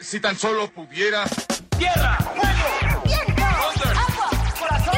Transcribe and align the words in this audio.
Si 0.00 0.20
tan 0.20 0.38
solo 0.38 0.70
pudiera. 0.70 1.24
¡Tierra! 1.76 2.16
¡Fuego! 2.18 3.02
¡Viento! 3.04 3.42
¡Agua! 3.44 4.30
¡Corazón! 4.58 4.94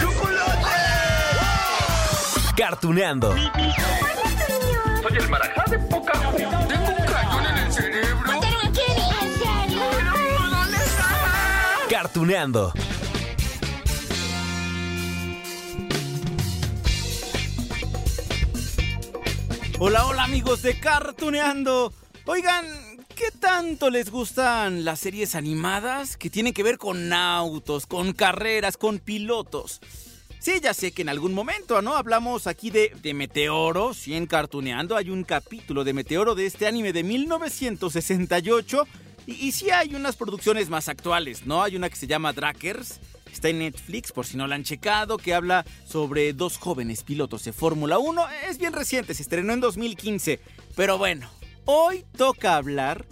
¡Chocolate! 0.00 0.70
Cartuneando. 2.56 3.34
Soy 3.34 5.16
el 5.18 5.28
marajá 5.28 5.64
de 5.70 5.78
poca 5.78 6.12
Tengo 6.12 6.88
un 6.88 7.06
cañón 7.06 7.46
en 7.46 7.56
el 7.58 7.72
cerebro. 7.72 8.26
¿Mataron 8.26 8.66
a 8.66 8.72
Kenny? 8.72 9.08
¿En 9.22 9.32
serio? 9.38 9.82
¿Dónde 10.50 10.76
está? 10.78 11.06
Cartuneando. 11.90 12.72
Hola, 19.78 20.06
hola 20.06 20.24
amigos 20.24 20.62
de 20.62 20.80
Cartuneando. 20.80 21.92
Oigan, 22.24 22.64
¿qué 22.64 22.83
tanto 23.44 23.90
les 23.90 24.10
gustan 24.10 24.86
las 24.86 25.00
series 25.00 25.34
animadas 25.34 26.16
que 26.16 26.30
tienen 26.30 26.54
que 26.54 26.62
ver 26.62 26.78
con 26.78 27.12
autos, 27.12 27.84
con 27.84 28.14
carreras, 28.14 28.78
con 28.78 28.98
pilotos? 28.98 29.82
Sí, 30.38 30.52
ya 30.62 30.72
sé 30.72 30.92
que 30.92 31.02
en 31.02 31.10
algún 31.10 31.34
momento, 31.34 31.82
¿no? 31.82 31.94
Hablamos 31.94 32.46
aquí 32.46 32.70
de, 32.70 32.96
de 33.02 33.12
Meteoro, 33.12 33.92
sí, 33.92 34.14
en 34.14 34.26
Cartuneando 34.26 34.96
hay 34.96 35.10
un 35.10 35.24
capítulo 35.24 35.84
de 35.84 35.92
Meteoro 35.92 36.34
de 36.34 36.46
este 36.46 36.66
anime 36.66 36.94
de 36.94 37.02
1968 37.02 38.86
y, 39.26 39.32
y 39.32 39.52
sí 39.52 39.68
hay 39.68 39.94
unas 39.94 40.16
producciones 40.16 40.70
más 40.70 40.88
actuales, 40.88 41.44
¿no? 41.44 41.62
Hay 41.62 41.76
una 41.76 41.90
que 41.90 41.96
se 41.96 42.06
llama 42.06 42.32
Drakkers, 42.32 42.98
está 43.30 43.50
en 43.50 43.58
Netflix 43.58 44.10
por 44.10 44.24
si 44.24 44.38
no 44.38 44.46
la 44.46 44.54
han 44.54 44.64
checado, 44.64 45.18
que 45.18 45.34
habla 45.34 45.66
sobre 45.86 46.32
dos 46.32 46.56
jóvenes 46.56 47.02
pilotos 47.02 47.44
de 47.44 47.52
Fórmula 47.52 47.98
1. 47.98 48.26
Es 48.48 48.56
bien 48.56 48.72
reciente, 48.72 49.12
se 49.12 49.20
estrenó 49.20 49.52
en 49.52 49.60
2015, 49.60 50.40
pero 50.74 50.96
bueno, 50.96 51.28
hoy 51.66 52.06
toca 52.16 52.56
hablar 52.56 53.04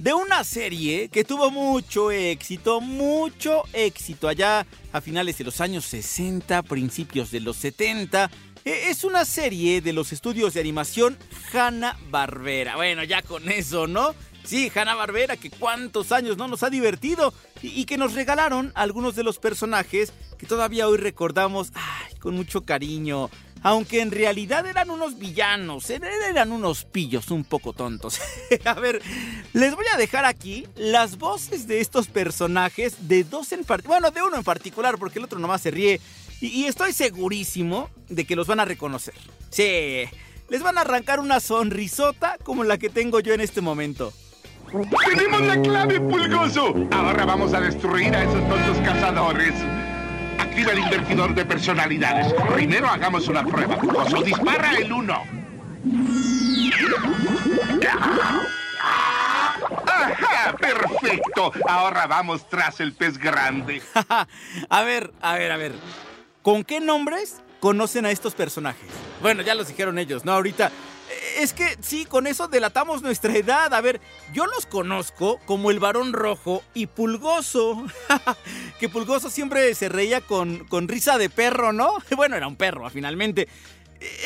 de 0.00 0.14
una 0.14 0.44
serie 0.44 1.10
que 1.10 1.24
tuvo 1.24 1.50
mucho 1.50 2.10
éxito, 2.10 2.80
mucho 2.80 3.64
éxito 3.74 4.28
allá 4.28 4.66
a 4.92 5.00
finales 5.02 5.36
de 5.36 5.44
los 5.44 5.60
años 5.60 5.84
60, 5.84 6.62
principios 6.62 7.30
de 7.30 7.40
los 7.40 7.56
70. 7.58 8.30
E- 8.64 8.88
Es 8.88 9.04
una 9.04 9.26
serie 9.26 9.82
de 9.82 9.92
los 9.92 10.12
estudios 10.12 10.54
de 10.54 10.60
animación 10.60 11.18
Hanna-Barbera. 11.52 12.76
Bueno, 12.76 13.04
ya 13.04 13.20
con 13.22 13.48
eso, 13.50 13.86
¿no? 13.86 14.14
Sí, 14.42 14.72
Hanna-Barbera, 14.74 15.36
que 15.36 15.50
cuántos 15.50 16.12
años 16.12 16.38
no 16.38 16.48
nos 16.48 16.62
ha 16.62 16.70
divertido 16.70 17.34
y, 17.62 17.68
y 17.80 17.84
que 17.84 17.98
nos 17.98 18.14
regalaron 18.14 18.72
algunos 18.74 19.14
de 19.16 19.22
los 19.22 19.38
personajes 19.38 20.14
que 20.38 20.46
todavía 20.46 20.88
hoy 20.88 20.96
recordamos 20.96 21.72
ay, 21.74 22.14
con 22.18 22.34
mucho 22.36 22.62
cariño. 22.62 23.28
Aunque 23.62 24.00
en 24.00 24.10
realidad 24.10 24.66
eran 24.66 24.88
unos 24.90 25.18
villanos, 25.18 25.90
er- 25.90 26.02
eran 26.30 26.50
unos 26.50 26.84
pillos 26.86 27.30
un 27.30 27.44
poco 27.44 27.72
tontos. 27.74 28.18
a 28.64 28.74
ver, 28.74 29.02
les 29.52 29.74
voy 29.74 29.84
a 29.92 29.98
dejar 29.98 30.24
aquí 30.24 30.66
las 30.76 31.18
voces 31.18 31.66
de 31.66 31.80
estos 31.80 32.06
personajes, 32.08 33.08
de 33.08 33.22
dos 33.24 33.52
en 33.52 33.64
particular, 33.64 34.00
bueno, 34.00 34.14
de 34.14 34.22
uno 34.26 34.36
en 34.36 34.44
particular, 34.44 34.96
porque 34.98 35.18
el 35.18 35.26
otro 35.26 35.38
nomás 35.38 35.60
se 35.60 35.70
ríe. 35.70 36.00
Y, 36.40 36.46
y 36.46 36.64
estoy 36.66 36.92
segurísimo 36.94 37.90
de 38.08 38.24
que 38.24 38.34
los 38.36 38.46
van 38.46 38.60
a 38.60 38.64
reconocer. 38.64 39.14
Sí, 39.50 40.04
les 40.48 40.62
van 40.62 40.78
a 40.78 40.80
arrancar 40.80 41.20
una 41.20 41.38
sonrisota 41.40 42.38
como 42.42 42.64
la 42.64 42.78
que 42.78 42.88
tengo 42.88 43.20
yo 43.20 43.34
en 43.34 43.40
este 43.42 43.60
momento. 43.60 44.12
¡Tenemos 45.14 45.42
la 45.42 45.60
clave, 45.60 46.00
Pulgoso! 46.00 46.74
Ahora 46.92 47.24
vamos 47.24 47.52
a 47.54 47.60
destruir 47.60 48.14
a 48.14 48.22
esos 48.22 48.48
tontos 48.48 48.78
cazadores. 48.84 49.52
Activa 50.50 50.72
el 50.72 50.78
invertidor 50.80 51.32
de 51.32 51.44
personalidades. 51.44 52.34
Primero 52.54 52.88
hagamos 52.88 53.28
una 53.28 53.44
prueba. 53.44 53.76
Pulgoso, 53.76 54.20
dispara 54.20 54.76
el 54.78 54.92
uno. 54.92 55.22
¡Ajá! 59.86 60.56
¡Perfecto! 60.58 61.52
Ahora 61.68 62.08
vamos 62.08 62.48
tras 62.48 62.80
el 62.80 62.94
pez 62.94 63.16
grande. 63.16 63.80
a 64.68 64.82
ver, 64.82 65.12
a 65.20 65.34
ver, 65.34 65.52
a 65.52 65.56
ver. 65.56 65.72
¿Con 66.42 66.64
qué 66.64 66.80
nombres 66.80 67.40
conocen 67.60 68.04
a 68.04 68.10
estos 68.10 68.34
personajes? 68.34 68.90
Bueno, 69.22 69.42
ya 69.42 69.54
los 69.54 69.68
dijeron 69.68 70.00
ellos, 70.00 70.24
¿no? 70.24 70.32
Ahorita. 70.32 70.72
Es 71.38 71.52
que 71.52 71.76
sí, 71.80 72.04
con 72.04 72.26
eso 72.26 72.48
delatamos 72.48 73.02
nuestra 73.02 73.34
edad. 73.36 73.72
A 73.74 73.80
ver, 73.80 74.00
yo 74.32 74.46
los 74.46 74.66
conozco 74.66 75.38
como 75.46 75.70
el 75.70 75.78
varón 75.78 76.12
rojo 76.12 76.62
y 76.74 76.86
pulgoso. 76.86 77.86
que 78.80 78.88
pulgoso 78.88 79.30
siempre 79.30 79.74
se 79.74 79.88
reía 79.88 80.20
con, 80.20 80.66
con 80.66 80.88
risa 80.88 81.18
de 81.18 81.30
perro, 81.30 81.72
¿no? 81.72 81.94
Bueno, 82.16 82.36
era 82.36 82.46
un 82.46 82.56
perro, 82.56 82.88
finalmente. 82.90 83.48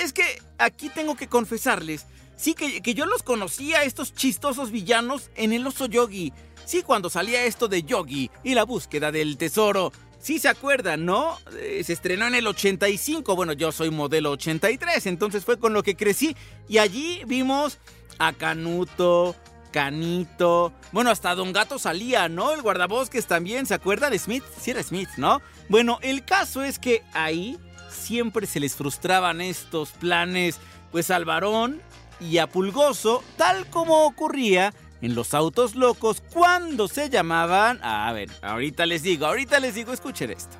Es 0.03 0.13
que 0.13 0.25
aquí 0.59 0.89
tengo 0.89 1.17
que 1.17 1.29
confesarles. 1.29 2.07
Sí, 2.37 2.55
que, 2.55 2.81
que 2.83 2.95
yo 2.95 3.07
los 3.07 3.23
conocía, 3.23 3.85
estos 3.85 4.15
chistosos 4.15 4.71
villanos, 4.71 5.31
en 5.37 5.53
el 5.53 5.67
oso 5.67 5.87
yogi. 5.87 6.33
Sí, 6.65 6.83
cuando 6.83 7.11
salía 7.11 7.45
esto 7.45 7.69
de 7.69 7.83
Yogi 7.83 8.31
y 8.43 8.55
la 8.55 8.65
búsqueda 8.65 9.13
del 9.13 9.37
tesoro. 9.37 9.93
Sí 10.25 10.39
se 10.39 10.49
acuerdan, 10.49 11.05
¿no? 11.05 11.39
Eh, 11.53 11.83
se 11.85 11.93
estrenó 11.93 12.27
en 12.27 12.35
el 12.35 12.47
85. 12.47 13.37
Bueno, 13.37 13.53
yo 13.53 13.73
soy 13.73 13.91
modelo 13.91 14.31
83, 14.31 15.05
entonces 15.05 15.45
fue 15.45 15.59
con 15.59 15.75
lo 15.75 15.83
que 15.83 15.97
crecí. 15.97 16.35
Y 16.67 16.79
allí 16.79 17.21
vimos 17.27 17.77
a 18.19 18.33
Canuto, 18.33 19.37
Canito. 19.71 20.73
Bueno, 20.93 21.11
hasta 21.11 21.35
Don 21.35 21.53
Gato 21.53 21.79
salía, 21.79 22.31
¿no? 22.31 22.53
El 22.53 22.63
guardabosques 22.63 23.27
también, 23.27 23.67
¿se 23.67 23.75
acuerdan? 23.75 24.19
Smith, 24.19 24.43
sí 24.59 24.71
era 24.71 24.83
Smith, 24.83 25.11
¿no? 25.19 25.43
Bueno, 25.69 25.99
el 26.01 26.25
caso 26.25 26.63
es 26.63 26.79
que 26.79 27.03
ahí 27.13 27.59
siempre 27.91 28.47
se 28.47 28.61
les 28.61 28.77
frustraban 28.77 29.43
estos 29.43 29.91
planes, 29.91 30.57
pues 30.91 31.11
al 31.11 31.27
varón 31.27 31.83
y 32.19 32.39
a 32.39 32.47
Pulgoso, 32.47 33.23
tal 33.37 33.67
como 33.69 34.07
ocurría 34.07 34.73
en 35.03 35.15
los 35.15 35.35
autos 35.35 35.75
locos 35.75 36.23
cuando 36.33 36.89
se 36.89 37.11
llamaban... 37.11 37.79
A 37.83 38.13
ver, 38.13 38.31
ahorita 38.43 38.87
les 38.87 39.03
digo, 39.03 39.27
ahorita 39.27 39.61
les 39.61 39.75
digo, 39.75 39.93
escuchen 39.93 40.31
esto. 40.31 40.57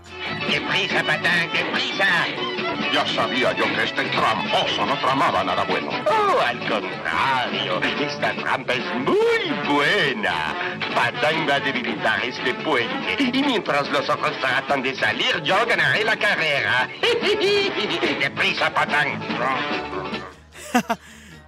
¡Qué 0.49 0.61
prisa, 0.61 1.03
patán! 1.03 1.51
¡Qué 1.53 1.65
prisa! 1.73 2.27
Ya 2.93 3.07
sabía 3.07 3.53
yo 3.53 3.65
que 3.65 3.85
este 3.85 4.05
tramposo 4.05 4.87
no 4.87 4.99
tramaba 5.01 5.43
nada 5.43 5.65
bueno. 5.65 5.91
Oh, 6.07 6.41
al 6.41 6.59
contrario, 6.69 7.81
esta 8.01 8.35
trampa 8.35 8.75
es 8.75 8.85
muy 8.97 9.75
buena. 9.75 10.79
Patán 10.95 11.49
va 11.49 11.55
a 11.57 11.61
debilitar 11.61 12.25
este 12.25 12.55
puente 12.55 13.17
y 13.33 13.43
mientras 13.43 13.89
los 13.91 14.09
otros 14.09 14.39
tratan 14.41 14.83
de 14.83 14.95
salir, 14.95 15.43
yo 15.43 15.67
ganaré 15.67 16.05
la 16.05 16.17
carrera. 16.17 16.89
¡Qué 17.01 18.31
prisa, 18.31 18.73
patán! 18.73 19.21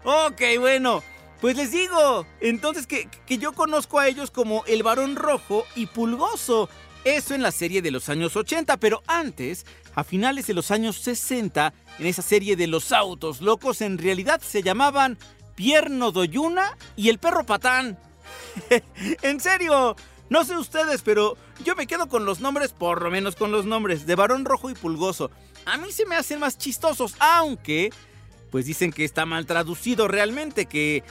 Ok, 0.09 0.41
bueno, 0.61 1.03
pues 1.41 1.57
les 1.57 1.71
digo, 1.71 2.27
entonces 2.41 2.87
que, 2.87 3.09
que 3.27 3.39
yo 3.39 3.53
conozco 3.53 3.99
a 3.99 4.09
ellos 4.09 4.31
como 4.31 4.65
el 4.67 4.83
varón 4.83 5.17
rojo 5.17 5.65
y 5.75 5.87
pulgoso. 5.87 6.69
Eso 7.05 7.35
en 7.35 7.43
la 7.43 7.53
serie 7.53 7.83
de 7.83 7.93
los 7.93 8.09
años 8.09 8.35
80, 8.35 8.79
pero 8.79 9.03
antes, 9.07 9.65
a 9.95 10.03
finales 10.03 10.49
de 10.49 10.55
los 10.55 10.73
años 10.73 10.97
60, 10.97 11.73
en 12.01 12.07
esa 12.07 12.23
serie 12.23 12.57
de 12.57 12.67
los 12.67 12.91
autos 12.91 13.41
locos, 13.41 13.81
en 13.81 13.97
realidad 13.97 14.41
se 14.41 14.63
llamaban 14.63 15.17
Pierno 15.55 16.11
Doyuna 16.11 16.77
y 16.97 17.09
el 17.09 17.19
perro 17.19 17.45
patán. 17.45 17.97
en 19.23 19.41
serio, 19.41 19.95
no 20.29 20.45
sé 20.45 20.57
ustedes, 20.57 21.03
pero 21.03 21.37
yo 21.65 21.77
me 21.77 21.87
quedo 21.87 22.09
con 22.09 22.25
los 22.25 22.41
nombres, 22.41 22.73
por 22.73 23.03
lo 23.03 23.11
menos 23.11 23.37
con 23.37 23.53
los 23.53 23.65
nombres, 23.67 24.07
de 24.07 24.15
varón 24.17 24.45
rojo 24.45 24.71
y 24.71 24.75
pulgoso. 24.75 25.31
A 25.65 25.77
mí 25.77 25.93
se 25.93 26.07
me 26.07 26.17
hacen 26.17 26.41
más 26.41 26.59
chistosos, 26.59 27.15
aunque 27.21 27.91
pues 28.51 28.67
dicen 28.67 28.93
que 28.93 29.05
está 29.05 29.27
mal 29.27 29.47
traducido 29.47 30.09
realmente, 30.09 30.67
que 30.67 31.05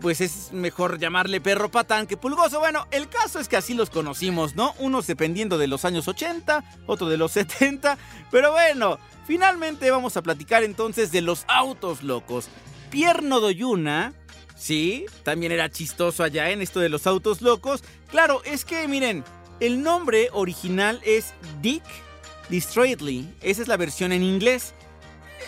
pues 0.00 0.20
es 0.20 0.52
mejor 0.52 0.98
llamarle 0.98 1.40
perro 1.40 1.70
patán 1.70 2.06
que 2.06 2.16
pulgoso. 2.16 2.58
Bueno, 2.58 2.86
el 2.90 3.08
caso 3.08 3.38
es 3.38 3.48
que 3.48 3.56
así 3.56 3.74
los 3.74 3.90
conocimos, 3.90 4.56
¿no? 4.56 4.74
Unos 4.78 5.06
dependiendo 5.06 5.58
de 5.58 5.66
los 5.66 5.84
años 5.84 6.08
80, 6.08 6.64
otro 6.86 7.08
de 7.08 7.16
los 7.16 7.32
70, 7.40 7.98
pero 8.30 8.52
bueno, 8.52 8.98
finalmente 9.26 9.90
vamos 9.90 10.16
a 10.16 10.22
platicar 10.22 10.62
entonces 10.62 11.12
de 11.12 11.20
los 11.20 11.44
autos 11.48 12.02
locos. 12.02 12.48
Pierno 12.90 13.40
Doyuna, 13.40 14.12
sí, 14.56 15.06
también 15.22 15.52
era 15.52 15.70
chistoso 15.70 16.24
allá 16.24 16.50
en 16.50 16.62
esto 16.62 16.80
de 16.80 16.88
los 16.88 17.06
autos 17.06 17.40
locos. 17.42 17.84
Claro, 18.10 18.42
es 18.44 18.64
que 18.64 18.88
miren, 18.88 19.24
el 19.60 19.82
nombre 19.82 20.30
original 20.32 21.00
es 21.04 21.34
Dick 21.60 21.84
Destroyedly, 22.48 23.32
esa 23.42 23.62
es 23.62 23.68
la 23.68 23.76
versión 23.76 24.10
en 24.10 24.24
inglés 24.24 24.74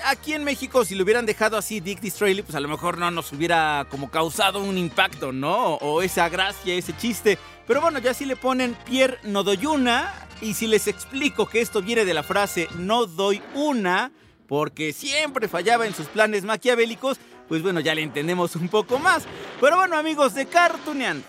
aquí 0.06 0.34
en 0.34 0.44
México, 0.44 0.84
si 0.84 0.94
lo 0.94 1.04
hubieran 1.04 1.26
dejado 1.26 1.56
así 1.56 1.80
Dick 1.80 2.00
Disraeli, 2.00 2.42
pues 2.42 2.54
a 2.54 2.60
lo 2.60 2.68
mejor 2.68 2.98
no 2.98 3.10
nos 3.10 3.32
hubiera 3.32 3.86
como 3.90 4.10
causado 4.10 4.60
un 4.60 4.78
impacto, 4.78 5.32
¿no? 5.32 5.74
O 5.76 6.02
esa 6.02 6.28
gracia, 6.28 6.74
ese 6.74 6.96
chiste. 6.96 7.38
Pero 7.66 7.80
bueno, 7.80 7.98
ya 7.98 8.14
si 8.14 8.24
le 8.24 8.36
ponen 8.36 8.76
Pierre 8.84 9.18
no 9.24 9.42
doy 9.42 9.66
una, 9.66 10.12
y 10.40 10.54
si 10.54 10.66
les 10.66 10.88
explico 10.88 11.48
que 11.48 11.60
esto 11.60 11.82
viene 11.82 12.04
de 12.04 12.14
la 12.14 12.22
frase 12.22 12.68
no 12.76 13.06
doy 13.06 13.42
una, 13.54 14.12
porque 14.48 14.92
siempre 14.92 15.48
fallaba 15.48 15.86
en 15.86 15.94
sus 15.94 16.06
planes 16.06 16.44
maquiavélicos, 16.44 17.18
pues 17.48 17.62
bueno, 17.62 17.80
ya 17.80 17.94
le 17.94 18.02
entendemos 18.02 18.56
un 18.56 18.68
poco 18.68 18.98
más. 18.98 19.24
Pero 19.60 19.76
bueno, 19.76 19.96
amigos 19.96 20.34
de 20.34 20.46
Cartooneando. 20.46 21.26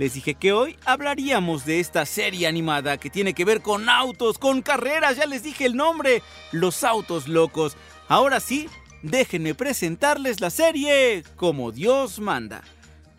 Les 0.00 0.14
dije 0.14 0.34
que 0.34 0.54
hoy 0.54 0.78
hablaríamos 0.86 1.66
de 1.66 1.78
esta 1.78 2.06
serie 2.06 2.46
animada 2.46 2.96
que 2.96 3.10
tiene 3.10 3.34
que 3.34 3.44
ver 3.44 3.60
con 3.60 3.86
autos, 3.90 4.38
con 4.38 4.62
carreras, 4.62 5.18
ya 5.18 5.26
les 5.26 5.42
dije 5.42 5.66
el 5.66 5.76
nombre, 5.76 6.22
Los 6.52 6.84
Autos 6.84 7.28
Locos. 7.28 7.76
Ahora 8.10 8.40
sí, 8.40 8.68
déjenme 9.04 9.54
presentarles 9.54 10.40
la 10.40 10.50
serie 10.50 11.22
como 11.36 11.70
Dios 11.70 12.18
manda. 12.18 12.64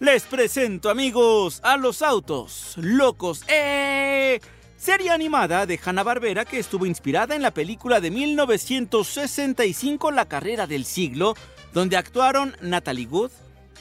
Les 0.01 0.23
presento, 0.23 0.89
amigos, 0.89 1.61
a 1.63 1.77
los 1.77 2.01
autos 2.01 2.73
locos. 2.75 3.45
¡Eh! 3.47 4.41
Serie 4.75 5.11
animada 5.11 5.65
de 5.65 5.79
Hanna-Barbera 5.81 6.43
que 6.43 6.59
estuvo 6.59 6.85
inspirada 6.85 7.37
en 7.37 7.41
la 7.41 7.53
película 7.53 8.01
de 8.01 8.11
1965 8.11 10.11
La 10.11 10.25
carrera 10.25 10.67
del 10.67 10.83
siglo, 10.83 11.35
donde 11.73 11.95
actuaron 11.95 12.57
Natalie 12.59 13.07
Wood, 13.07 13.31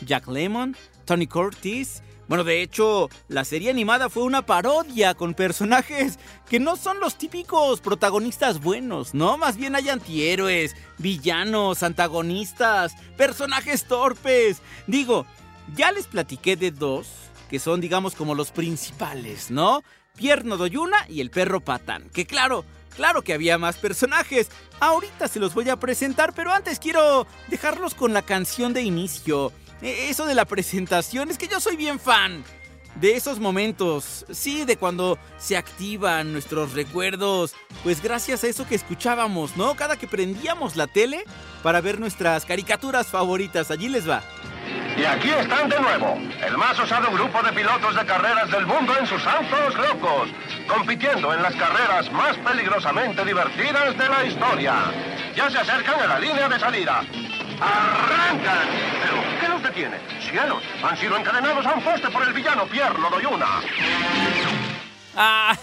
Jack 0.07 0.29
Lemmon, 0.29 0.77
Tony 1.11 1.27
Curtis. 1.27 2.05
Bueno, 2.29 2.45
de 2.45 2.63
hecho, 2.63 3.09
la 3.27 3.45
serie 3.45 3.69
animada 3.69 4.09
fue 4.09 4.23
una 4.23 4.47
parodia 4.47 5.15
con 5.15 5.35
personajes 5.35 6.21
que 6.49 6.61
no 6.61 6.77
son 6.77 7.01
los 7.01 7.19
típicos 7.19 7.81
protagonistas 7.81 8.61
buenos, 8.61 9.13
¿no? 9.13 9.37
Más 9.37 9.57
bien 9.57 9.75
hay 9.75 9.89
antihéroes, 9.89 10.77
villanos, 10.99 11.83
antagonistas, 11.83 12.95
personajes 13.17 13.87
torpes. 13.87 14.63
Digo, 14.87 15.27
ya 15.75 15.91
les 15.91 16.07
platiqué 16.07 16.55
de 16.55 16.71
dos, 16.71 17.09
que 17.49 17.59
son 17.59 17.81
digamos 17.81 18.15
como 18.15 18.37
los 18.37 18.53
principales, 18.53 19.51
¿no? 19.51 19.83
Pierno 20.15 20.57
Doyuna 20.57 21.07
y 21.09 21.23
el 21.23 21.31
perro 21.31 21.59
Patán, 21.59 22.09
que 22.11 22.25
claro, 22.25 22.65
claro 22.95 23.23
que 23.23 23.35
había 23.35 23.59
más 23.59 23.79
personajes. 23.79 24.49
Ahorita 24.79 25.27
se 25.27 25.41
los 25.41 25.55
voy 25.55 25.69
a 25.71 25.81
presentar, 25.81 26.35
pero 26.37 26.53
antes 26.53 26.79
quiero 26.79 27.27
dejarlos 27.49 27.97
con 27.97 28.13
la 28.13 28.23
canción 28.23 28.73
de 28.73 28.83
inicio. 28.83 29.53
E, 29.83 30.11
eso 30.11 30.27
de 30.27 30.35
la 30.35 30.45
presentación, 30.45 31.31
es 31.31 31.39
que 31.39 31.49
yo 31.49 31.61
soy 31.61 31.77
bien 31.77 31.99
fan 31.99 32.45
de 32.97 33.17
esos 33.17 33.39
momentos, 33.39 34.27
sí, 34.31 34.65
de 34.65 34.77
cuando 34.77 35.19
se 35.39 35.57
activan 35.57 36.33
nuestros 36.33 36.73
recuerdos, 36.73 37.55
pues 37.83 38.03
gracias 38.03 38.43
a 38.45 38.49
eso 38.49 38.67
que 38.67 38.75
escuchábamos, 38.75 39.57
¿no? 39.57 39.75
Cada 39.75 39.97
que 39.97 40.09
prendíamos 40.09 40.77
la 40.77 40.87
tele 40.87 41.25
para 41.63 41.81
ver 41.81 42.01
nuestras 42.01 42.45
caricaturas 42.45 43.07
favoritas, 43.07 43.71
allí 43.71 43.89
les 43.89 44.09
va. 44.09 44.23
Y 44.97 45.05
aquí 45.05 45.31
están 45.31 45.69
de 45.69 45.81
nuevo, 45.81 46.19
el 46.45 46.59
más 46.59 46.79
osado 46.79 47.11
grupo 47.13 47.43
de 47.43 47.53
pilotos 47.53 47.95
de 47.95 48.05
carreras 48.05 48.51
del 48.51 48.67
mundo 48.67 48.93
en 48.99 49.07
sus 49.07 49.25
autos 49.25 49.75
locos, 49.77 50.29
compitiendo 50.69 51.33
en 51.33 51.43
las 51.43 51.55
carreras 51.55 52.11
más 52.13 52.37
peligrosamente 52.39 53.25
divertidas 53.25 53.97
de 53.97 54.09
la 54.09 54.25
historia. 54.25 54.75
Ya 55.35 55.49
se 55.49 55.59
acercan 55.59 56.01
a 56.01 56.07
la 56.07 56.19
línea 56.19 56.49
de 56.49 56.59
salida. 56.59 57.03
¡Arrancan! 57.61 59.20
¿Pero 59.71 59.75
qué 59.75 59.83
los 59.83 60.01
detiene? 60.01 60.31
¡Cielos! 60.31 60.63
Han 60.83 60.97
sido 60.97 61.17
encadenados 61.17 61.67
a 61.67 61.75
un 61.75 61.83
por 62.13 62.27
el 62.27 62.33
villano 62.33 62.67
Pierre 62.67 62.99
Lodoyuna. 62.99 63.47
Ah, 65.17 65.59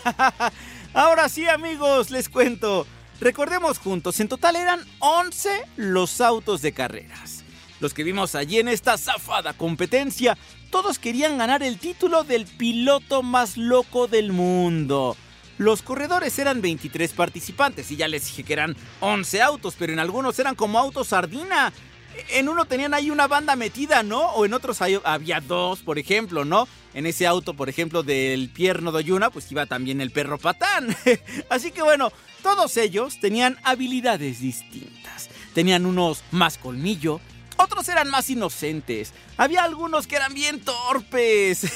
ahora 0.94 1.30
sí, 1.30 1.48
amigos, 1.48 2.12
les 2.12 2.28
cuento. 2.28 2.86
Recordemos 3.22 3.80
juntos, 3.80 4.20
en 4.20 4.28
total 4.28 4.58
eran 4.58 4.82
11 5.00 5.64
los 5.78 6.20
autos 6.20 6.62
de 6.62 6.74
carreras. 6.74 7.46
Los 7.80 7.94
que 7.94 8.04
vimos 8.04 8.36
allí 8.36 8.60
en 8.60 8.68
esta 8.68 8.98
zafada 8.98 9.54
competencia, 9.54 10.38
todos 10.70 11.00
querían 11.00 11.38
ganar 11.38 11.64
el 11.64 11.80
título 11.80 12.26
del 12.26 12.46
piloto 12.46 13.24
más 13.24 13.56
loco 13.56 14.08
del 14.08 14.34
mundo. 14.34 15.16
Los 15.58 15.82
corredores 15.82 16.38
eran 16.38 16.62
23 16.62 17.14
participantes 17.14 17.90
y 17.90 17.96
ya 17.96 18.10
les 18.10 18.26
dije 18.26 18.44
que 18.44 18.54
eran 18.54 18.76
11 19.00 19.42
autos, 19.42 19.76
pero 19.80 19.94
en 19.94 20.00
algunos 20.00 20.38
eran 20.40 20.56
como 20.56 20.78
autos 20.78 21.08
sardina. 21.08 21.72
En 22.30 22.50
uno 22.50 22.66
tenían 22.66 22.94
ahí 22.94 23.10
una 23.10 23.28
banda 23.28 23.56
metida, 23.56 24.04
¿no? 24.04 24.22
O 24.32 24.46
en 24.46 24.54
otros 24.54 24.82
había 24.82 25.40
dos, 25.42 25.80
por 25.80 26.00
ejemplo, 26.00 26.46
¿no? 26.46 26.68
En 26.94 27.06
ese 27.06 27.28
auto, 27.28 27.54
por 27.54 27.70
ejemplo, 27.70 28.04
del 28.04 28.50
Pierno 28.50 28.92
Doyuna, 28.92 29.30
pues 29.30 29.52
iba 29.52 29.66
también 29.66 30.02
el 30.02 30.12
perro 30.12 30.38
patán. 30.38 30.96
Así 31.50 31.72
que 31.72 31.82
bueno, 31.82 32.12
todos 32.42 32.78
ellos 32.78 33.20
tenían 33.20 33.58
habilidades 33.64 34.40
distintas. 34.40 35.30
Tenían 35.54 35.86
unos 35.86 36.24
más 36.32 36.58
colmillo, 36.58 37.20
otros 37.58 37.90
eran 37.90 38.10
más 38.10 38.30
inocentes. 38.30 39.14
Había 39.36 39.64
algunos 39.64 40.08
que 40.08 40.16
eran 40.16 40.34
bien 40.34 40.62
torpes. 40.62 41.68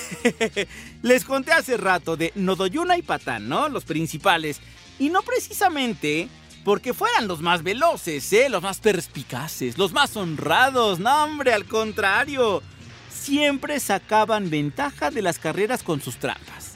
Les 1.02 1.26
conté 1.26 1.52
hace 1.52 1.78
rato 1.78 2.16
de 2.16 2.32
Nodoyuna 2.36 2.98
y 2.98 3.02
Patán, 3.02 3.50
¿no? 3.50 3.68
Los 3.68 3.84
principales. 3.84 4.60
Y 5.00 5.10
no 5.10 5.24
precisamente 5.24 6.30
porque 6.64 6.94
fueran 6.94 7.28
los 7.28 7.42
más 7.42 7.64
veloces, 7.64 8.32
¿eh? 8.34 8.50
Los 8.50 8.62
más 8.62 8.80
perspicaces, 8.80 9.78
los 9.78 9.92
más 9.92 10.16
honrados. 10.16 11.00
No, 11.00 11.24
hombre, 11.24 11.54
al 11.54 11.66
contrario. 11.66 12.62
Siempre 13.10 13.80
sacaban 13.80 14.50
ventaja 14.50 15.12
de 15.12 15.22
las 15.22 15.40
carreras 15.40 15.84
con 15.84 16.02
sus 16.02 16.18
trampas. 16.18 16.76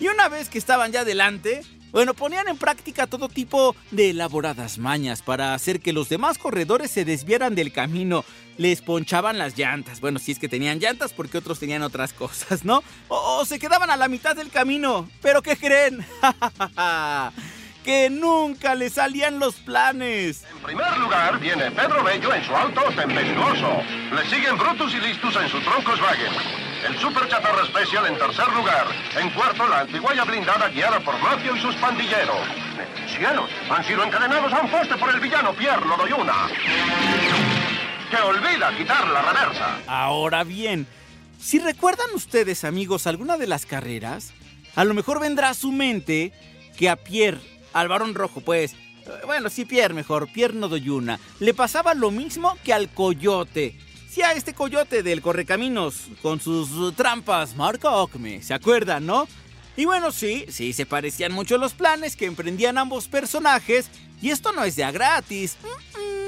Y 0.00 0.08
una 0.08 0.28
vez 0.28 0.48
que 0.48 0.58
estaban 0.58 0.92
ya 0.92 1.00
adelante, 1.00 1.62
bueno, 1.92 2.12
ponían 2.12 2.48
en 2.48 2.58
práctica 2.58 3.06
todo 3.06 3.28
tipo 3.28 3.74
de 3.90 4.10
elaboradas 4.10 4.78
mañas 4.78 5.22
para 5.22 5.54
hacer 5.54 5.80
que 5.80 5.92
los 5.92 6.08
demás 6.08 6.36
corredores 6.36 6.90
se 6.90 7.04
desviaran 7.04 7.54
del 7.54 7.72
camino. 7.72 8.24
Les 8.58 8.82
ponchaban 8.82 9.38
las 9.38 9.56
llantas. 9.56 10.00
Bueno, 10.00 10.18
si 10.18 10.32
es 10.32 10.38
que 10.38 10.48
tenían 10.48 10.78
llantas 10.78 11.12
porque 11.12 11.38
otros 11.38 11.58
tenían 11.58 11.82
otras 11.82 12.12
cosas, 12.12 12.64
¿no? 12.64 12.82
O, 13.08 13.44
se 13.46 13.58
quedaban 13.58 13.90
a 13.90 13.96
la 13.96 14.08
mitad 14.08 14.36
del 14.36 14.50
camino. 14.50 15.08
¿Pero 15.22 15.40
qué 15.40 15.56
creen? 15.56 16.04
que 17.86 18.10
nunca 18.10 18.74
le 18.74 18.90
salían 18.90 19.38
los 19.38 19.54
planes. 19.54 20.42
En 20.56 20.58
primer 20.58 20.98
lugar 20.98 21.38
viene 21.38 21.70
Pedro 21.70 22.02
Bello 22.02 22.34
en 22.34 22.44
su 22.44 22.52
auto 22.52 22.80
tempestuoso. 22.96 23.80
Le 24.12 24.28
siguen 24.28 24.58
Brutus 24.58 24.92
y 24.92 24.98
Listus 24.98 25.36
en 25.36 25.48
su 25.48 25.60
troncos 25.60 26.00
Wagen. 26.00 26.32
El 26.84 26.98
Super 26.98 27.28
Chatarra 27.28 27.64
Special 27.64 28.06
en 28.06 28.18
tercer 28.18 28.48
lugar. 28.54 28.88
En 29.16 29.30
cuarto, 29.30 29.68
la 29.68 29.80
antiguaya 29.82 30.24
blindada 30.24 30.68
guiada 30.68 30.98
por 30.98 31.16
Mafio 31.20 31.54
y 31.54 31.60
sus 31.60 31.76
pandilleros. 31.76 32.48
¡Cielos! 33.16 33.48
Han 33.70 33.84
sido 33.84 34.02
encadenados 34.02 34.52
a 34.52 34.62
un 34.62 34.68
poste 34.68 34.96
por 34.96 35.14
el 35.14 35.20
villano 35.20 35.54
Pierre 35.54 35.86
Lodoyuna. 35.86 36.48
Que 38.10 38.16
olvida 38.16 38.76
quitar 38.76 39.06
la 39.06 39.22
reversa. 39.22 39.78
Ahora 39.86 40.42
bien, 40.42 40.88
si 41.40 41.60
recuerdan 41.60 42.08
ustedes, 42.14 42.64
amigos, 42.64 43.06
alguna 43.06 43.36
de 43.36 43.46
las 43.46 43.64
carreras, 43.64 44.32
a 44.74 44.82
lo 44.82 44.92
mejor 44.92 45.20
vendrá 45.20 45.50
a 45.50 45.54
su 45.54 45.70
mente 45.70 46.32
que 46.76 46.90
a 46.90 46.96
Pierre 46.96 47.55
al 47.76 47.88
varón 47.88 48.14
rojo, 48.14 48.40
pues. 48.40 48.74
Bueno, 49.26 49.50
sí, 49.50 49.64
Pierre 49.64 49.94
mejor, 49.94 50.28
Pierre 50.32 50.54
Nodoyuna. 50.54 51.20
Le 51.38 51.54
pasaba 51.54 51.94
lo 51.94 52.10
mismo 52.10 52.56
que 52.64 52.72
al 52.72 52.88
coyote. 52.88 53.78
Sí, 54.08 54.22
a 54.22 54.32
este 54.32 54.54
coyote 54.54 55.02
del 55.02 55.20
correcaminos, 55.20 56.06
con 56.22 56.40
sus 56.40 56.96
trampas, 56.96 57.54
marca 57.54 57.90
Ocme, 57.90 58.42
¿se 58.42 58.54
acuerdan, 58.54 59.04
no? 59.04 59.28
Y 59.76 59.84
bueno, 59.84 60.10
sí, 60.10 60.46
sí, 60.48 60.72
se 60.72 60.86
parecían 60.86 61.32
mucho 61.32 61.58
los 61.58 61.74
planes 61.74 62.16
que 62.16 62.24
emprendían 62.24 62.78
ambos 62.78 63.08
personajes. 63.08 63.90
Y 64.22 64.30
esto 64.30 64.52
no 64.52 64.64
es 64.64 64.74
de 64.74 64.84
a 64.84 64.90
gratis. 64.90 65.58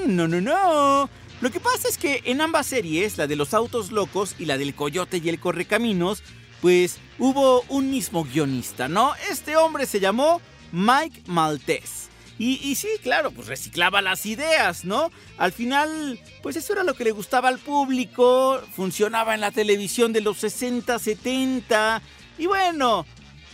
no, 0.06 0.28
no, 0.28 0.40
no. 0.42 1.08
Lo 1.40 1.50
que 1.50 1.60
pasa 1.60 1.88
es 1.88 1.96
que 1.96 2.20
en 2.26 2.42
ambas 2.42 2.66
series, 2.66 3.16
la 3.16 3.26
de 3.26 3.36
los 3.36 3.54
autos 3.54 3.90
locos 3.90 4.34
y 4.38 4.44
la 4.44 4.58
del 4.58 4.74
coyote 4.74 5.22
y 5.24 5.28
el 5.30 5.40
correcaminos, 5.40 6.22
pues 6.60 6.98
hubo 7.18 7.62
un 7.68 7.90
mismo 7.90 8.24
guionista, 8.24 8.88
¿no? 8.88 9.14
Este 9.30 9.56
hombre 9.56 9.86
se 9.86 10.00
llamó 10.00 10.42
Mike 10.72 11.22
Maltese. 11.26 12.08
Y, 12.40 12.76
sí, 12.76 12.86
claro, 13.02 13.32
pues 13.32 13.48
reciclaba 13.48 14.00
las 14.00 14.24
ideas, 14.24 14.84
¿no? 14.84 15.10
Al 15.38 15.50
final, 15.50 16.20
pues 16.40 16.54
eso 16.54 16.72
era 16.72 16.84
lo 16.84 16.94
que 16.94 17.02
le 17.02 17.10
gustaba 17.10 17.48
al 17.48 17.58
público, 17.58 18.62
funcionaba 18.76 19.34
en 19.34 19.40
la 19.40 19.50
televisión 19.50 20.12
de 20.12 20.20
los 20.20 20.38
60, 20.38 21.00
70, 21.00 22.00
y 22.38 22.46
bueno, 22.46 23.04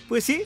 pues 0.06 0.24
sí, 0.24 0.42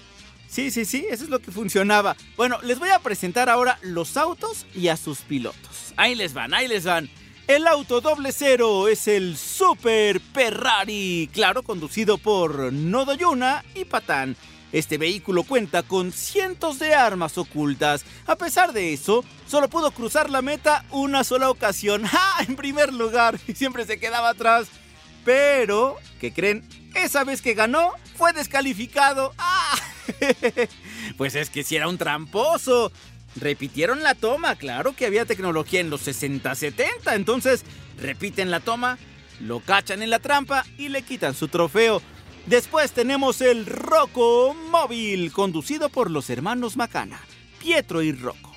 sí, 0.47 0.71
sí, 0.71 0.85
sí, 0.85 1.05
eso 1.11 1.25
es 1.25 1.31
lo 1.31 1.41
que 1.41 1.51
funcionaba. 1.51 2.17
Bueno, 2.37 2.61
les 2.63 2.79
voy 2.79 2.91
a 2.91 3.01
presentar 3.01 3.49
ahora 3.49 3.77
los 3.83 4.17
autos 4.17 4.67
y 4.73 4.87
a 4.87 4.97
sus 4.97 5.19
pilotos. 5.23 5.93
Ahí 5.97 6.15
les 6.15 6.33
van, 6.33 6.55
ahí 6.55 6.69
les 6.69 6.85
van. 6.85 7.11
El 7.49 7.67
auto 7.67 8.01
doble 8.01 8.31
cero 8.31 8.87
es 8.87 9.09
el 9.09 9.37
Super 9.37 10.21
Ferrari, 10.21 11.29
claro, 11.33 11.65
conducido 11.65 12.19
por 12.19 12.73
Nodoyuna 12.73 13.65
y 13.75 13.85
Patán. 13.85 14.37
Este 14.73 14.99
vehículo 14.99 15.45
cuenta 15.45 15.83
con 15.83 16.13
cientos 16.13 16.79
de 16.79 16.95
armas 16.95 17.39
ocultas. 17.39 18.05
A 18.27 18.37
pesar 18.37 18.73
de 18.73 18.93
eso, 18.93 19.25
solo 19.47 19.69
pudo 19.69 19.91
cruzar 19.93 20.29
la 20.29 20.43
meta 20.43 20.85
una 20.91 21.25
sola 21.25 21.51
ocasión. 21.51 22.05
¡Ja! 22.07 22.45
En 22.47 22.57
primer 22.57 22.93
lugar, 22.93 23.39
y 23.47 23.55
siempre 23.55 23.87
se 23.87 23.99
quedaba 23.99 24.31
atrás. 24.31 24.69
Pero, 25.25 25.97
¿qué 26.21 26.33
creen? 26.33 26.67
Esa 26.95 27.25
vez 27.25 27.43
que 27.43 27.55
ganó, 27.55 27.93
fue 28.17 28.33
descalificado. 28.33 29.33
¡Ah! 29.39 29.77
Pues 31.17 31.35
es 31.35 31.51
que 31.51 31.65
si 31.65 31.77
era 31.77 31.89
un 31.89 31.99
tramposo. 31.99 32.93
Repitieron 33.37 34.03
la 34.03 34.15
toma, 34.15 34.57
claro 34.57 34.97
que 34.97 35.07
había 35.07 35.25
tecnología 35.25 35.81
en 35.81 35.91
los 35.91 36.07
60-70, 36.09 37.15
entonces 37.15 37.63
repiten 38.01 38.51
la 38.51 38.61
toma, 38.61 38.99
lo 39.39 39.61
cachan 39.61 40.03
en 40.03 40.11
la 40.11 40.19
trampa 40.19 40.65
y 40.77 40.89
le 40.89 41.03
quitan 41.03 41.35
su 41.35 41.47
trofeo. 41.47 42.03
Después 42.49 42.93
tenemos 42.93 43.43
el 43.43 43.67
Rocco 43.67 44.57
Móvil, 44.71 45.33
conducido 45.33 45.91
por 45.91 46.11
los 46.11 46.31
hermanos 46.31 46.79
Macana, 46.79 47.21
Pietro 47.61 48.01
y 48.01 48.13
Rocco. 48.13 48.55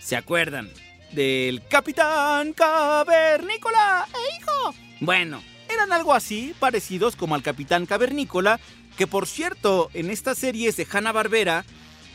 ¿Se 0.00 0.16
acuerdan 0.16 0.70
del 1.12 1.62
Capitán 1.68 2.54
Cavernícola 2.54 4.08
e 4.14 4.36
hijo? 4.36 4.74
Bueno, 5.00 5.42
eran 5.68 5.92
algo 5.92 6.14
así, 6.14 6.54
parecidos 6.58 7.16
como 7.16 7.34
al 7.34 7.42
Capitán 7.42 7.84
Cavernícola, 7.84 8.58
que 8.96 9.06
por 9.06 9.26
cierto, 9.26 9.90
en 9.92 10.08
estas 10.08 10.38
series 10.38 10.78
de 10.78 10.86
Hanna-Barbera, 10.90 11.66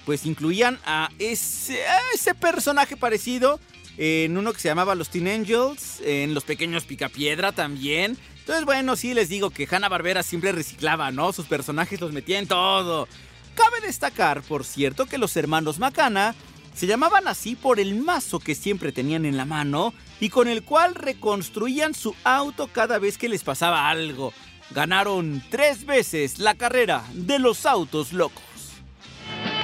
pues 0.08 0.26
incluían 0.26 0.80
a 0.84 1.12
ese, 1.20 1.86
a 1.86 2.00
ese 2.16 2.34
personaje 2.34 2.98
parecido 2.98 3.60
en 3.98 4.36
uno 4.36 4.52
que 4.52 4.60
se 4.60 4.70
llamaba 4.70 4.96
Los 4.96 5.10
Teen 5.10 5.28
Angels, 5.28 6.02
en 6.04 6.34
Los 6.34 6.44
Pequeños 6.44 6.86
Picapiedra 6.86 7.52
también, 7.52 8.18
Entonces, 8.44 8.66
bueno, 8.66 8.98
sí 8.98 9.14
les 9.14 9.30
digo 9.30 9.52
que 9.52 9.66
Hanna-Barbera 9.72 10.22
siempre 10.22 10.52
reciclaba, 10.52 11.12
¿no? 11.12 11.32
Sus 11.32 11.46
personajes 11.46 12.02
los 12.02 12.12
metía 12.12 12.40
en 12.40 12.48
todo. 12.48 13.08
Cabe 13.56 13.80
destacar, 13.80 14.42
por 14.42 14.66
cierto, 14.66 15.06
que 15.06 15.18
los 15.18 15.38
hermanos 15.38 15.80
Macana 15.80 16.36
se 16.74 16.86
llamaban 16.86 17.30
así 17.30 17.56
por 17.56 17.80
el 17.80 17.96
mazo 17.96 18.40
que 18.40 18.54
siempre 18.54 18.92
tenían 18.92 19.24
en 19.26 19.38
la 19.38 19.46
mano 19.46 19.94
y 20.20 20.28
con 20.28 20.50
el 20.50 20.62
cual 20.64 20.94
reconstruían 20.94 21.94
su 21.94 22.16
auto 22.26 22.68
cada 22.68 23.00
vez 23.00 23.18
que 23.18 23.30
les 23.30 23.46
pasaba 23.46 23.88
algo. 23.90 24.34
Ganaron 24.72 25.42
tres 25.50 25.86
veces 25.86 26.38
la 26.38 26.56
carrera 26.56 27.06
de 27.14 27.40
los 27.40 27.66
autos 27.66 28.12
locos. 28.12 28.44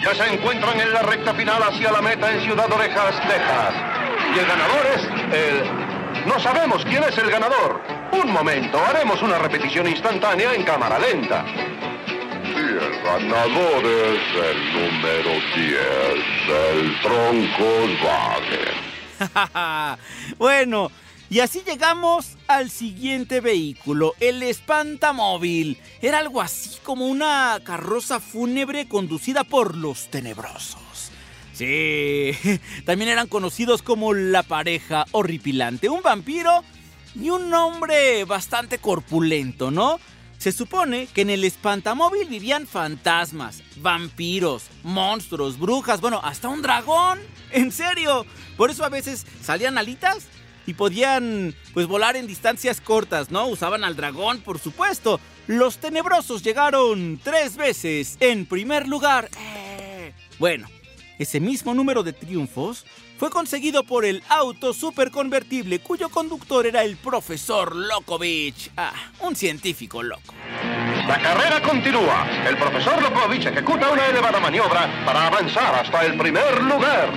Ya 0.02 0.16
se 0.16 0.34
encuentran 0.34 0.80
en 0.80 0.94
la 0.94 1.02
recta 1.02 1.34
final 1.34 1.62
hacia 1.64 1.92
la 1.92 2.02
meta 2.02 2.34
en 2.34 2.46
Ciudad 2.46 2.72
Orejas, 2.72 3.16
Texas. 3.28 3.74
Y 4.34 4.40
el 4.40 4.46
ganador 4.46 4.86
es 4.96 5.04
el... 5.34 6.26
No 6.26 6.40
sabemos 6.40 6.86
quién 6.86 7.04
es 7.04 7.18
el 7.18 7.30
ganador. 7.30 7.82
Un 8.22 8.34
momento, 8.34 8.78
haremos 8.86 9.22
una 9.22 9.38
repetición 9.38 9.88
instantánea 9.88 10.54
en 10.54 10.64
cámara 10.64 11.00
lenta. 11.00 11.46
Y 12.44 12.58
el 12.58 13.02
ganador 13.02 13.86
es 13.86 14.20
el 14.36 14.74
número 14.74 15.32
10, 15.56 15.80
el 16.50 17.02
Troncos 17.02 17.92
Wagen. 18.04 19.98
bueno, 20.38 20.92
y 21.30 21.40
así 21.40 21.62
llegamos 21.66 22.38
al 22.48 22.70
siguiente 22.70 23.40
vehículo, 23.40 24.14
el 24.20 24.44
Espantamóvil. 24.44 25.78
Era 26.02 26.20
algo 26.20 26.42
así 26.42 26.78
como 26.84 27.06
una 27.06 27.60
carroza 27.64 28.20
fúnebre 28.20 28.90
conducida 28.90 29.46
por 29.46 29.78
los 29.78 30.10
tenebrosos. 30.10 31.12
Sí, 31.54 32.32
también 32.86 33.12
eran 33.12 33.28
conocidos 33.28 33.82
como 33.82 34.14
la 34.14 34.44
pareja 34.44 35.06
horripilante, 35.12 35.88
un 35.88 36.02
vampiro 36.02 36.64
y 37.16 37.30
un 37.30 37.54
hombre 37.54 38.25
bastante 38.25 38.78
corpulento, 38.78 39.72
¿no? 39.72 40.00
Se 40.38 40.54
supone 40.54 41.08
que 41.08 41.22
en 41.22 41.30
el 41.30 41.44
espantamóvil 41.44 42.30
vivían 42.30 42.66
fantasmas, 42.66 43.62
vampiros, 43.75 44.68
monstruos, 44.84 45.60
brujas, 45.60 46.00
bueno, 46.00 46.22
hasta 46.24 46.48
un 46.48 46.62
dragón. 46.62 47.20
En 47.51 47.72
serio. 47.72 48.28
Por 48.58 48.70
eso 48.70 48.86
a 48.86 48.89
veces 48.89 49.25
salían 49.42 49.80
alitas 49.80 50.28
y 50.68 50.75
podían 50.75 51.56
pues 51.74 51.88
volar 51.88 52.16
en 52.16 52.28
distancias 52.28 52.80
cortas, 52.80 53.32
¿no? 53.32 53.48
Usaban 53.48 53.84
al 53.84 53.96
dragón, 53.96 54.42
por 54.42 54.60
supuesto. 54.60 55.20
Los 55.48 55.80
tenebrosos 55.80 56.44
llegaron 56.44 57.20
tres 57.24 57.58
veces 57.58 58.18
en 58.20 58.46
primer 58.46 58.88
lugar. 58.88 59.32
Eh. 59.39 60.13
Bueno, 60.38 60.68
ese 61.18 61.39
mismo 61.39 61.74
número 61.74 62.04
de 62.04 62.13
triunfos 62.13 62.86
fue 63.20 63.30
conseguido 63.30 63.84
por 63.84 64.06
el 64.06 64.24
auto 64.30 64.74
superconvertible 64.74 65.80
cuyo 65.80 66.08
conductor 66.08 66.66
era 66.66 66.84
el 66.84 66.96
profesor 66.96 67.76
Lokovich. 67.76 68.72
Ah, 68.78 68.94
un 69.20 69.36
científico 69.36 70.02
loco. 70.02 70.34
La 71.06 71.22
carrera 71.22 71.62
continúa. 71.62 72.26
El 72.48 72.56
profesor 72.56 73.02
Lokovich 73.02 73.46
ejecuta 73.46 73.90
una 73.90 74.06
elevada 74.06 74.40
maniobra 74.40 75.04
para 75.06 75.28
avanzar 75.28 75.76
hasta 75.76 76.06
el 76.06 76.18
primer 76.18 76.64
lugar. 76.64 77.10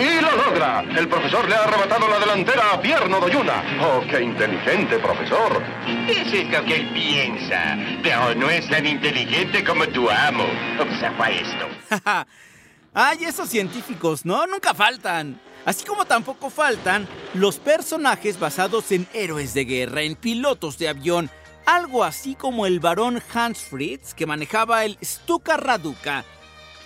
Y 0.00 0.20
lo 0.20 0.36
logra. 0.44 0.80
El 0.80 1.06
profesor 1.06 1.48
le 1.48 1.54
ha 1.54 1.62
arrebatado 1.62 2.08
la 2.08 2.18
delantera 2.18 2.72
a 2.72 2.80
Pierno 2.80 3.20
Doyuna. 3.20 3.62
Oh, 3.80 4.02
qué 4.10 4.22
inteligente 4.22 4.98
profesor. 4.98 5.62
Eso 6.08 6.34
es 6.34 6.50
lo 6.50 6.64
que 6.64 6.74
él 6.74 6.88
piensa. 6.92 7.78
Pero 8.02 8.34
no 8.34 8.50
es 8.50 8.68
tan 8.68 8.86
inteligente 8.86 9.62
como 9.62 9.86
tu 9.86 10.10
amo. 10.10 10.46
Observa 10.80 11.30
esto. 11.30 11.68
Ay, 12.98 13.24
esos 13.24 13.50
científicos, 13.50 14.24
¿no? 14.24 14.46
Nunca 14.46 14.72
faltan. 14.72 15.38
Así 15.66 15.84
como 15.84 16.06
tampoco 16.06 16.48
faltan 16.48 17.06
los 17.34 17.58
personajes 17.58 18.40
basados 18.40 18.90
en 18.90 19.06
héroes 19.12 19.52
de 19.52 19.66
guerra, 19.66 20.00
en 20.00 20.16
pilotos 20.16 20.78
de 20.78 20.88
avión, 20.88 21.28
algo 21.66 22.04
así 22.04 22.34
como 22.34 22.64
el 22.64 22.80
varón 22.80 23.22
Hans 23.34 23.58
Fritz 23.58 24.14
que 24.14 24.24
manejaba 24.24 24.86
el 24.86 24.96
Stuka 25.04 25.58
Raduka. 25.58 26.24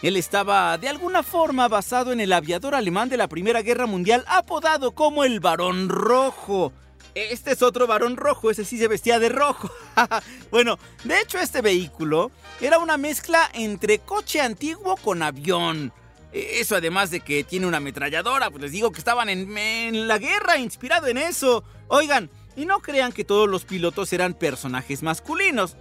Él 0.03 0.17
estaba 0.17 0.77
de 0.79 0.89
alguna 0.89 1.23
forma 1.23 1.69
basado 1.69 2.11
en 2.11 2.19
el 2.19 2.33
aviador 2.33 2.75
alemán 2.75 3.09
de 3.09 3.17
la 3.17 3.29
Primera 3.29 3.63
Guerra 3.63 3.87
Mundial 3.87 4.25
apodado 4.27 4.97
como 4.97 5.23
el 5.23 5.39
Varón 5.39 5.89
Rojo. 5.89 6.73
Este 7.15 7.53
es 7.53 7.63
otro 7.63 7.87
varón 7.87 8.17
rojo, 8.17 8.51
ese 8.51 8.65
sí 8.65 8.79
se 8.79 8.89
vestía 8.89 9.19
de 9.19 9.29
rojo. 9.29 9.71
bueno, 10.51 10.79
de 11.03 11.21
hecho 11.21 11.39
este 11.39 11.61
vehículo 11.61 12.31
era 12.61 12.79
una 12.79 12.97
mezcla 12.97 13.49
entre 13.53 14.01
coche 14.01 14.41
antiguo 14.41 14.97
con 14.97 15.23
avión. 15.23 15.93
Eso 16.33 16.77
además 16.77 17.11
de 17.11 17.21
que 17.21 17.43
tiene 17.45 17.67
una 17.67 17.79
ametralladora, 17.79 18.51
pues 18.51 18.63
les 18.63 18.73
digo 18.73 18.93
que 18.93 18.99
estaban 18.99 19.29
en, 19.29 20.09
la 20.09 20.19
guerra, 20.19 20.59
inspirado 20.59 21.07
en 21.09 21.19
eso. 21.19 21.65
Oigan, 21.89 22.31
y 22.57 22.67
no 22.67 22.81
crean 22.81 23.13
que 23.13 23.25
todos 23.25 23.49
los 23.49 23.65
pilotos 23.65 24.13
eran 24.13 24.35
personajes 24.35 25.03
masculinos. 25.03 25.77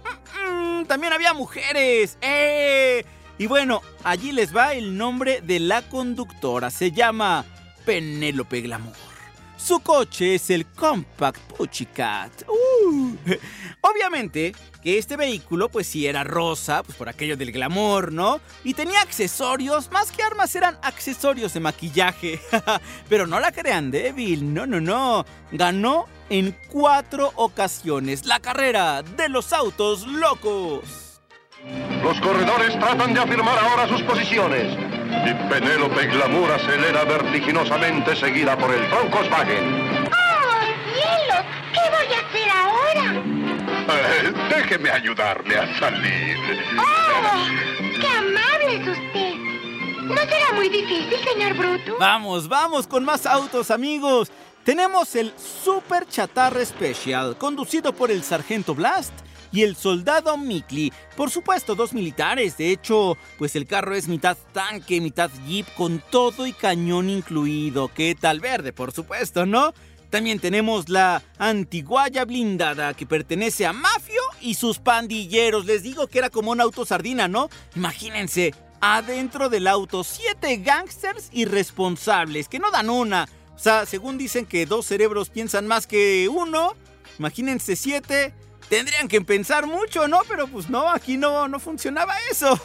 También 0.88 1.12
había 1.12 1.34
mujeres. 1.34 2.18
¡Eh! 2.20 3.04
Y 3.38 3.46
bueno, 3.46 3.80
allí 4.04 4.32
les 4.32 4.54
va 4.54 4.74
el 4.74 4.96
nombre 4.96 5.40
de 5.40 5.60
la 5.60 5.82
conductora. 5.82 6.70
Se 6.70 6.90
llama 6.90 7.44
Penélope 7.84 8.60
Glamour. 8.60 9.09
Su 9.62 9.80
coche 9.80 10.36
es 10.36 10.48
el 10.50 10.66
Compact 10.66 11.38
Pussycat. 11.52 12.44
Uh. 12.48 13.14
Obviamente 13.82 14.54
que 14.82 14.96
este 14.96 15.16
vehículo 15.16 15.68
pues 15.68 15.86
sí 15.86 16.06
era 16.06 16.24
rosa, 16.24 16.82
pues 16.82 16.96
por 16.96 17.08
aquello 17.08 17.36
del 17.36 17.52
glamour, 17.52 18.10
¿no? 18.10 18.40
Y 18.64 18.72
tenía 18.72 19.02
accesorios, 19.02 19.90
más 19.90 20.12
que 20.12 20.22
armas 20.22 20.54
eran 20.56 20.78
accesorios 20.82 21.52
de 21.52 21.60
maquillaje. 21.60 22.40
Pero 23.08 23.26
no 23.26 23.38
la 23.38 23.52
crean 23.52 23.90
débil, 23.90 24.52
no, 24.52 24.66
no, 24.66 24.80
no. 24.80 25.26
Ganó 25.52 26.06
en 26.30 26.56
cuatro 26.68 27.32
ocasiones 27.36 28.24
la 28.24 28.40
carrera 28.40 29.02
de 29.02 29.28
los 29.28 29.52
autos 29.52 30.06
locos. 30.06 31.20
Los 32.02 32.18
corredores 32.20 32.78
tratan 32.78 33.12
de 33.12 33.20
afirmar 33.20 33.58
ahora 33.58 33.86
sus 33.86 34.02
posiciones. 34.02 34.89
Y 35.10 35.34
Penélope 35.48 36.06
Glamour 36.06 36.52
acelera 36.52 37.04
vertiginosamente 37.04 38.16
seguida 38.16 38.56
por 38.56 38.72
el 38.72 38.88
Volkswagen. 38.88 40.06
¡Oh, 40.06 40.60
cielos! 40.94 41.44
¿Qué 41.72 41.80
voy 41.90 42.14
a 42.14 42.20
hacer 42.26 42.48
ahora? 42.50 43.06
Eh, 43.92 44.32
déjeme 44.48 44.90
ayudarle 44.90 45.58
a 45.58 45.78
salir. 45.78 46.36
¡Oh! 46.78 48.00
¡Qué 48.00 48.06
amable 48.06 48.76
es 48.76 48.88
usted! 48.88 49.34
¿No 50.04 50.16
será 50.16 50.52
muy 50.54 50.68
difícil, 50.68 51.18
señor 51.24 51.54
Bruto? 51.54 51.96
Vamos, 51.98 52.48
vamos 52.48 52.86
con 52.86 53.04
más 53.04 53.26
autos, 53.26 53.70
amigos. 53.70 54.30
Tenemos 54.64 55.14
el 55.16 55.32
Super 55.36 56.06
Chatarra 56.08 56.64
Special, 56.64 57.36
conducido 57.36 57.92
por 57.92 58.10
el 58.10 58.22
Sargento 58.22 58.74
Blast 58.74 59.12
y 59.52 59.62
el 59.62 59.76
soldado 59.76 60.36
Mikli. 60.36 60.92
Por 61.16 61.30
supuesto, 61.30 61.74
dos 61.74 61.92
militares. 61.92 62.56
De 62.56 62.70
hecho, 62.70 63.16
pues 63.38 63.56
el 63.56 63.66
carro 63.66 63.94
es 63.94 64.08
mitad 64.08 64.36
tanque, 64.52 65.00
mitad 65.00 65.30
jeep, 65.46 65.66
con 65.74 66.02
todo 66.10 66.46
y 66.46 66.52
cañón 66.52 67.10
incluido. 67.10 67.88
¿Qué 67.88 68.14
tal 68.14 68.40
verde? 68.40 68.72
Por 68.72 68.92
supuesto, 68.92 69.46
¿no? 69.46 69.74
También 70.10 70.40
tenemos 70.40 70.88
la 70.88 71.22
antiguaya 71.38 72.24
blindada 72.24 72.94
que 72.94 73.06
pertenece 73.06 73.64
a 73.64 73.72
Mafio 73.72 74.20
y 74.40 74.54
sus 74.54 74.78
pandilleros. 74.78 75.66
Les 75.66 75.84
digo 75.84 76.08
que 76.08 76.18
era 76.18 76.30
como 76.30 76.50
un 76.50 76.60
auto 76.60 76.84
sardina, 76.84 77.28
¿no? 77.28 77.48
Imagínense, 77.76 78.52
adentro 78.80 79.48
del 79.48 79.68
auto, 79.68 80.02
siete 80.02 80.56
gángsters 80.56 81.28
irresponsables 81.32 82.48
que 82.48 82.58
no 82.58 82.72
dan 82.72 82.90
una. 82.90 83.28
O 83.54 83.58
sea, 83.58 83.86
según 83.86 84.18
dicen 84.18 84.46
que 84.46 84.66
dos 84.66 84.86
cerebros 84.86 85.30
piensan 85.30 85.68
más 85.68 85.86
que 85.86 86.28
uno, 86.28 86.74
imagínense 87.18 87.76
siete 87.76 88.34
Tendrían 88.70 89.08
que 89.08 89.20
pensar 89.20 89.66
mucho, 89.66 90.06
¿no? 90.06 90.20
Pero 90.28 90.46
pues 90.46 90.70
no, 90.70 90.88
aquí 90.88 91.16
no, 91.16 91.48
no 91.48 91.58
funcionaba 91.58 92.14
eso. 92.30 92.56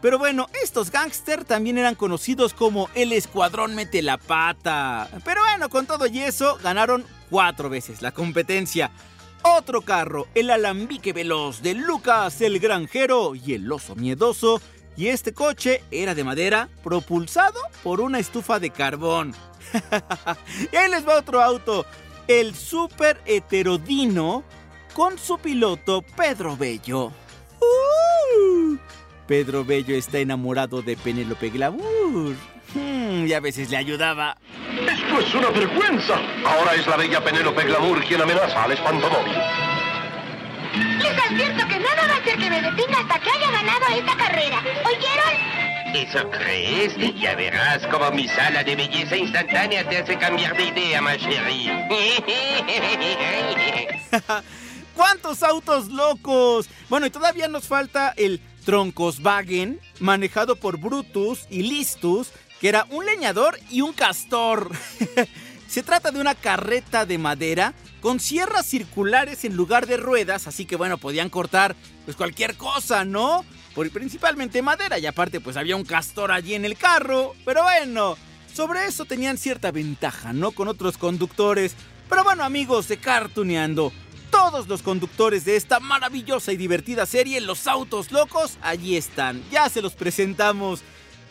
Pero 0.00 0.18
bueno, 0.18 0.48
estos 0.60 0.90
gángster 0.90 1.44
también 1.44 1.78
eran 1.78 1.94
conocidos 1.94 2.52
como 2.52 2.90
el 2.96 3.12
Escuadrón 3.12 3.76
Mete 3.76 4.02
la 4.02 4.18
Pata. 4.18 5.08
Pero 5.24 5.40
bueno, 5.42 5.68
con 5.68 5.86
todo 5.86 6.08
y 6.08 6.18
eso, 6.18 6.58
ganaron 6.64 7.06
cuatro 7.30 7.70
veces 7.70 8.02
la 8.02 8.10
competencia. 8.10 8.90
Otro 9.44 9.82
carro, 9.82 10.26
el 10.34 10.50
Alambique 10.50 11.12
Veloz 11.12 11.62
de 11.62 11.74
Lucas 11.74 12.40
el 12.40 12.58
Granjero 12.58 13.36
y 13.36 13.54
el 13.54 13.70
Oso 13.70 13.94
Miedoso. 13.94 14.60
Y 14.96 15.06
este 15.06 15.32
coche 15.32 15.84
era 15.92 16.16
de 16.16 16.24
madera, 16.24 16.70
propulsado 16.82 17.60
por 17.84 18.00
una 18.00 18.18
estufa 18.18 18.58
de 18.58 18.70
carbón. 18.70 19.32
y 20.72 20.76
ahí 20.76 20.90
les 20.90 21.06
va 21.06 21.20
otro 21.20 21.40
auto, 21.40 21.86
el 22.26 22.56
Super 22.56 23.20
Heterodino 23.26 24.42
con 24.92 25.18
su 25.18 25.38
piloto 25.38 26.02
Pedro 26.02 26.56
Bello. 26.56 27.12
¡Uh! 27.60 28.76
Pedro 29.26 29.64
Bello 29.64 29.94
está 29.94 30.18
enamorado 30.18 30.82
de 30.82 30.96
Penélope 30.96 31.50
Glamour. 31.50 32.34
Hmm, 32.74 33.26
y 33.26 33.32
a 33.32 33.40
veces 33.40 33.70
le 33.70 33.76
ayudaba. 33.76 34.36
¡Esto 34.70 35.20
es 35.20 35.34
una 35.34 35.50
vergüenza! 35.50 36.14
Ahora 36.46 36.74
es 36.74 36.86
la 36.86 36.96
bella 36.96 37.22
Penélope 37.22 37.64
Glamour 37.64 38.04
quien 38.04 38.22
amenaza 38.22 38.64
al 38.64 38.72
espantomóvil. 38.72 39.34
Les 40.98 41.30
advierto 41.30 41.68
que 41.68 41.78
nada 41.78 42.06
va 42.08 42.14
a 42.14 42.18
hacer 42.18 42.38
que 42.38 42.50
me 42.50 42.62
detenga 42.62 42.98
hasta 43.00 43.18
que 43.20 43.30
haya 43.30 43.50
ganado 43.50 43.86
esta 43.94 44.16
carrera. 44.16 44.62
¿Oyeron? 44.86 45.34
¿Eso 45.94 46.30
crees? 46.30 46.96
Ya 47.20 47.34
verás 47.34 47.86
cómo 47.88 48.10
mi 48.10 48.26
sala 48.28 48.64
de 48.64 48.76
belleza 48.76 49.16
instantánea 49.16 49.86
te 49.88 49.98
hace 49.98 50.16
cambiar 50.16 50.56
de 50.56 50.64
idea, 50.64 51.02
ma 51.02 51.16
chérie. 51.18 51.86
¿Cuántos 54.94 55.42
autos 55.42 55.88
locos? 55.88 56.68
Bueno, 56.88 57.06
y 57.06 57.10
todavía 57.10 57.48
nos 57.48 57.66
falta 57.66 58.12
el 58.16 58.40
Troncoswagen, 58.64 59.80
manejado 60.00 60.56
por 60.56 60.78
Brutus 60.78 61.46
y 61.50 61.62
Listus, 61.62 62.30
que 62.60 62.68
era 62.68 62.86
un 62.90 63.04
leñador 63.06 63.58
y 63.70 63.80
un 63.80 63.92
castor. 63.92 64.70
Se 65.68 65.82
trata 65.82 66.10
de 66.10 66.20
una 66.20 66.34
carreta 66.34 67.06
de 67.06 67.18
madera 67.18 67.74
con 68.02 68.20
sierras 68.20 68.66
circulares 68.66 69.44
en 69.44 69.56
lugar 69.56 69.86
de 69.86 69.96
ruedas, 69.96 70.46
así 70.46 70.66
que 70.66 70.76
bueno, 70.76 70.98
podían 70.98 71.30
cortar 71.30 71.74
pues 72.04 72.16
cualquier 72.16 72.56
cosa, 72.56 73.04
¿no? 73.04 73.44
Por, 73.74 73.90
principalmente 73.90 74.60
madera 74.60 74.98
y 74.98 75.06
aparte 75.06 75.40
pues 75.40 75.56
había 75.56 75.76
un 75.76 75.84
castor 75.84 76.30
allí 76.30 76.54
en 76.54 76.64
el 76.64 76.76
carro, 76.76 77.34
pero 77.44 77.62
bueno, 77.62 78.18
sobre 78.52 78.86
eso 78.86 79.06
tenían 79.06 79.38
cierta 79.38 79.70
ventaja, 79.70 80.32
¿no? 80.32 80.50
Con 80.50 80.68
otros 80.68 80.98
conductores. 80.98 81.74
Pero 82.08 82.24
bueno 82.24 82.44
amigos 82.44 82.88
de 82.88 82.98
Cartuneando, 82.98 83.92
todos 84.50 84.66
los 84.66 84.82
conductores 84.82 85.44
de 85.44 85.54
esta 85.54 85.78
maravillosa 85.78 86.52
y 86.52 86.56
divertida 86.56 87.06
serie, 87.06 87.40
Los 87.40 87.68
Autos 87.68 88.10
Locos, 88.10 88.58
allí 88.60 88.96
están. 88.96 89.40
Ya 89.52 89.68
se 89.68 89.80
los 89.80 89.94
presentamos. 89.94 90.80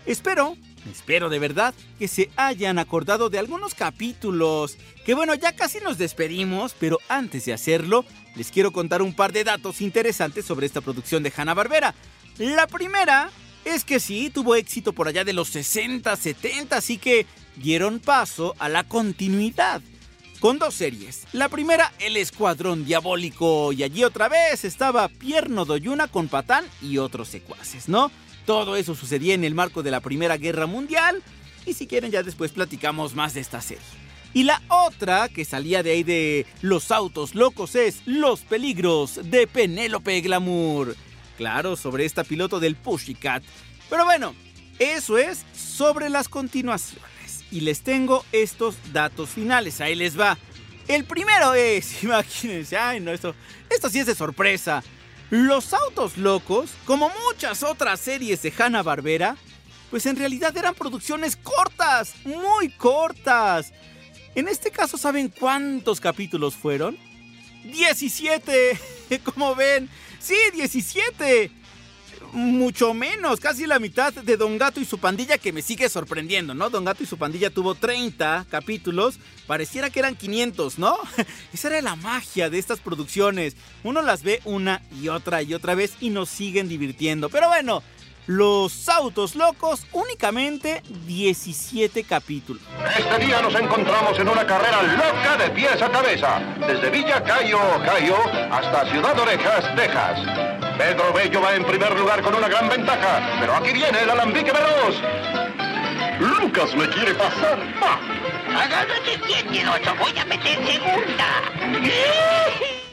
Espero, 0.05 0.55
espero 0.89 1.27
de 1.27 1.37
verdad 1.37 1.73
que 1.99 2.07
se 2.07 2.29
hayan 2.37 2.79
acordado 2.79 3.29
de 3.29 3.37
algunos 3.37 3.75
capítulos. 3.75 4.77
Que 5.05 5.13
bueno, 5.13 5.35
ya 5.35 5.53
casi 5.57 5.79
nos 5.79 5.97
despedimos, 5.97 6.73
pero 6.79 6.99
antes 7.09 7.43
de 7.43 7.51
hacerlo, 7.51 8.05
les 8.37 8.49
quiero 8.49 8.71
contar 8.71 9.01
un 9.01 9.13
par 9.13 9.33
de 9.33 9.43
datos 9.43 9.81
interesantes 9.81 10.45
sobre 10.45 10.65
esta 10.65 10.79
producción 10.79 11.21
de 11.21 11.33
Hanna-Barbera. 11.35 11.93
La 12.37 12.65
primera 12.65 13.29
es 13.65 13.83
que 13.83 13.99
sí, 13.99 14.29
tuvo 14.29 14.55
éxito 14.55 14.93
por 14.93 15.09
allá 15.09 15.25
de 15.25 15.33
los 15.33 15.49
60, 15.49 16.15
70, 16.15 16.77
así 16.77 16.97
que 16.97 17.25
dieron 17.57 17.99
paso 17.99 18.55
a 18.57 18.69
la 18.69 18.85
continuidad 18.85 19.81
con 20.41 20.57
dos 20.57 20.73
series. 20.73 21.27
La 21.33 21.49
primera, 21.49 21.93
El 21.99 22.17
Escuadrón 22.17 22.83
Diabólico, 22.83 23.71
y 23.71 23.83
allí 23.83 24.03
otra 24.03 24.27
vez 24.27 24.65
estaba 24.65 25.07
Pierno 25.07 25.65
Doyuna 25.65 26.07
con 26.07 26.27
Patán 26.27 26.65
y 26.81 26.97
otros 26.97 27.27
secuaces, 27.27 27.87
¿no? 27.87 28.11
Todo 28.47 28.75
eso 28.75 28.95
sucedía 28.95 29.35
en 29.35 29.43
el 29.43 29.53
marco 29.53 29.83
de 29.83 29.91
la 29.91 29.99
Primera 30.01 30.37
Guerra 30.37 30.65
Mundial, 30.65 31.21
y 31.67 31.75
si 31.75 31.85
quieren 31.85 32.11
ya 32.11 32.23
después 32.23 32.51
platicamos 32.51 33.13
más 33.13 33.35
de 33.35 33.41
esta 33.41 33.61
serie. 33.61 33.83
Y 34.33 34.43
la 34.43 34.63
otra 34.67 35.29
que 35.29 35.45
salía 35.45 35.83
de 35.83 35.91
ahí 35.91 36.03
de 36.03 36.47
Los 36.61 36.89
Autos 36.89 37.35
Locos 37.35 37.75
es 37.75 38.01
Los 38.05 38.39
Peligros 38.41 39.19
de 39.23 39.45
Penélope 39.45 40.21
Glamour. 40.21 40.95
Claro, 41.37 41.75
sobre 41.75 42.05
esta 42.05 42.23
piloto 42.23 42.59
del 42.59 42.75
Pussycat. 42.75 43.43
Pero 43.91 44.05
bueno, 44.05 44.33
eso 44.79 45.19
es 45.19 45.45
sobre 45.53 46.09
las 46.09 46.27
continuaciones 46.29 47.10
y 47.51 47.61
les 47.61 47.81
tengo 47.81 48.25
estos 48.31 48.75
datos 48.93 49.29
finales. 49.29 49.81
Ahí 49.81 49.95
les 49.95 50.19
va. 50.19 50.37
El 50.87 51.05
primero 51.05 51.53
es, 51.53 52.03
imagínense, 52.03 52.77
ay 52.77 52.99
no, 52.99 53.11
esto, 53.11 53.35
esto 53.69 53.89
sí 53.89 53.99
es 53.99 54.05
de 54.05 54.15
sorpresa. 54.15 54.83
Los 55.29 55.73
autos 55.73 56.17
locos, 56.17 56.71
como 56.85 57.11
muchas 57.27 57.63
otras 57.63 57.99
series 57.99 58.41
de 58.41 58.53
Hanna 58.57 58.83
Barbera, 58.83 59.37
pues 59.89 60.05
en 60.05 60.17
realidad 60.17 60.55
eran 60.57 60.75
producciones 60.75 61.35
cortas, 61.37 62.15
muy 62.25 62.69
cortas. 62.69 63.71
En 64.35 64.47
este 64.47 64.71
caso, 64.71 64.97
¿saben 64.97 65.29
cuántos 65.29 66.01
capítulos 66.01 66.55
fueron? 66.55 66.97
17. 67.63 68.79
Como 69.23 69.55
ven, 69.55 69.89
sí, 70.19 70.35
17 70.53 71.51
mucho 72.33 72.93
menos, 72.93 73.39
casi 73.39 73.65
la 73.65 73.79
mitad 73.79 74.13
de 74.13 74.37
Don 74.37 74.57
Gato 74.57 74.79
y 74.79 74.85
su 74.85 74.97
pandilla 74.97 75.37
que 75.37 75.51
me 75.51 75.61
sigue 75.61 75.89
sorprendiendo, 75.89 76.53
¿no? 76.53 76.69
Don 76.69 76.85
Gato 76.85 77.03
y 77.03 77.05
su 77.05 77.17
pandilla 77.17 77.49
tuvo 77.49 77.75
30 77.75 78.45
capítulos, 78.49 79.19
pareciera 79.47 79.89
que 79.89 79.99
eran 79.99 80.15
500, 80.15 80.79
¿no? 80.79 80.97
Esa 81.53 81.67
era 81.69 81.81
la 81.81 81.95
magia 81.95 82.49
de 82.49 82.59
estas 82.59 82.79
producciones. 82.79 83.55
Uno 83.83 84.01
las 84.01 84.23
ve 84.23 84.41
una 84.45 84.81
y 85.01 85.09
otra 85.09 85.41
y 85.41 85.53
otra 85.53 85.75
vez 85.75 85.93
y 85.99 86.09
nos 86.09 86.29
siguen 86.29 86.67
divirtiendo. 86.67 87.29
Pero 87.29 87.47
bueno, 87.47 87.83
los 88.27 88.87
autos 88.87 89.35
locos, 89.35 89.85
únicamente 89.91 90.83
17 91.07 92.03
capítulos. 92.03 92.61
Este 92.97 93.25
día 93.25 93.41
nos 93.41 93.55
encontramos 93.55 94.17
en 94.19 94.27
una 94.27 94.45
carrera 94.45 94.81
loca 94.83 95.37
de 95.37 95.49
pies 95.49 95.81
a 95.81 95.91
cabeza, 95.91 96.39
desde 96.59 96.89
Villa 96.89 97.23
Cayo, 97.23 97.59
Cayo, 97.83 98.17
hasta 98.51 98.89
Ciudad 98.91 99.19
Orejas, 99.19 99.75
Texas. 99.75 100.60
Pedro 100.81 101.13
Bello 101.13 101.41
va 101.41 101.55
en 101.55 101.63
primer 101.63 101.95
lugar 101.95 102.23
con 102.23 102.33
una 102.33 102.49
gran 102.49 102.67
ventaja, 102.67 103.37
pero 103.39 103.55
aquí 103.55 103.71
viene 103.71 104.01
el 104.01 104.09
alambique 104.09 104.51
veloz. 104.51 104.95
Lucas 106.19 106.73
me 106.75 106.89
quiere 106.89 107.13
pasar. 107.13 107.59
Agárrate 108.49 109.21
bien, 109.27 109.67
voy 109.99 110.17
a 110.17 110.25
meter 110.25 110.57
segunda. 110.65 111.43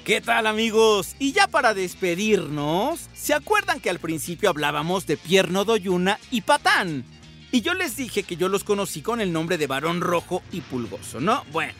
¿Qué 0.05 0.21
tal 0.21 0.47
amigos? 0.47 1.17
Y 1.19 1.33
ya 1.33 1.49
para 1.49 1.73
despedirnos, 1.73 3.09
¿se 3.15 3.33
acuerdan 3.33 3.81
que 3.81 3.89
al 3.89 4.01
principio 4.01 4.51
hablábamos 4.51 5.07
de 5.07 5.17
Pierno 5.17 5.65
Doyuna 5.65 6.19
y 6.31 6.43
Patán? 6.43 7.07
Y 7.53 7.63
yo 7.63 7.73
les 7.73 7.97
dije 7.97 8.23
que 8.23 8.37
yo 8.37 8.51
los 8.51 8.65
conocí 8.65 9.01
con 9.01 9.23
el 9.23 9.33
nombre 9.33 9.57
de 9.57 9.67
Varón 9.67 10.03
Rojo 10.03 10.43
y 10.53 10.61
Pulgoso, 10.61 11.21
¿no? 11.21 11.43
Bueno, 11.53 11.73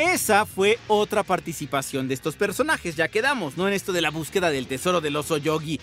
esa 0.00 0.46
fue 0.46 0.78
otra 0.88 1.22
participación 1.22 2.08
de 2.08 2.14
estos 2.14 2.36
personajes, 2.36 2.96
ya 2.96 3.08
quedamos, 3.08 3.56
¿no? 3.56 3.68
En 3.68 3.74
esto 3.74 3.92
de 3.92 4.00
la 4.00 4.10
búsqueda 4.10 4.50
del 4.50 4.66
tesoro 4.66 5.00
del 5.00 5.16
oso 5.16 5.36
yogi. 5.36 5.80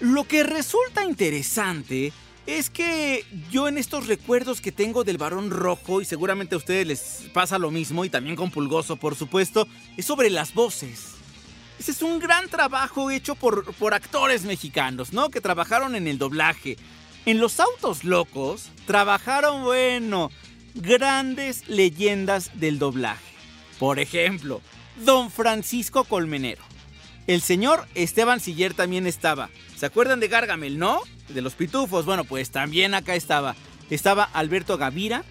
Lo 0.00 0.24
que 0.24 0.42
resulta 0.42 1.04
interesante 1.04 2.12
es 2.46 2.70
que 2.70 3.24
yo 3.50 3.68
en 3.68 3.78
estos 3.78 4.06
recuerdos 4.08 4.60
que 4.60 4.72
tengo 4.72 5.04
del 5.04 5.18
varón 5.18 5.50
rojo, 5.50 6.00
y 6.00 6.04
seguramente 6.04 6.54
a 6.54 6.58
ustedes 6.58 6.86
les 6.86 7.30
pasa 7.32 7.58
lo 7.58 7.70
mismo, 7.70 8.04
y 8.04 8.10
también 8.10 8.36
con 8.36 8.50
Pulgoso, 8.50 8.96
por 8.96 9.14
supuesto, 9.14 9.68
es 9.96 10.04
sobre 10.04 10.28
las 10.30 10.54
voces. 10.54 11.12
Ese 11.78 11.92
es 11.92 12.02
un 12.02 12.18
gran 12.18 12.48
trabajo 12.48 13.10
hecho 13.10 13.34
por, 13.34 13.72
por 13.74 13.94
actores 13.94 14.44
mexicanos, 14.44 15.12
¿no? 15.12 15.30
Que 15.30 15.40
trabajaron 15.40 15.94
en 15.94 16.08
el 16.08 16.18
doblaje. 16.18 16.76
En 17.26 17.38
Los 17.38 17.60
Autos 17.60 18.04
Locos 18.04 18.70
trabajaron, 18.86 19.62
bueno, 19.62 20.30
grandes 20.74 21.68
leyendas 21.68 22.50
del 22.58 22.78
doblaje. 22.78 23.31
Por 23.82 23.98
ejemplo, 23.98 24.60
Don 25.04 25.28
Francisco 25.28 26.04
Colmenero. 26.04 26.62
El 27.26 27.40
señor 27.40 27.84
Esteban 27.96 28.38
Siller 28.38 28.74
también 28.74 29.08
estaba. 29.08 29.50
¿Se 29.76 29.86
acuerdan 29.86 30.20
de 30.20 30.28
Gargamel, 30.28 30.78
no? 30.78 31.00
De 31.28 31.42
los 31.42 31.54
pitufos. 31.54 32.04
Bueno, 32.04 32.22
pues 32.22 32.52
también 32.52 32.94
acá 32.94 33.16
estaba. 33.16 33.56
Estaba 33.90 34.22
Alberto 34.22 34.78
Gavira. 34.78 35.24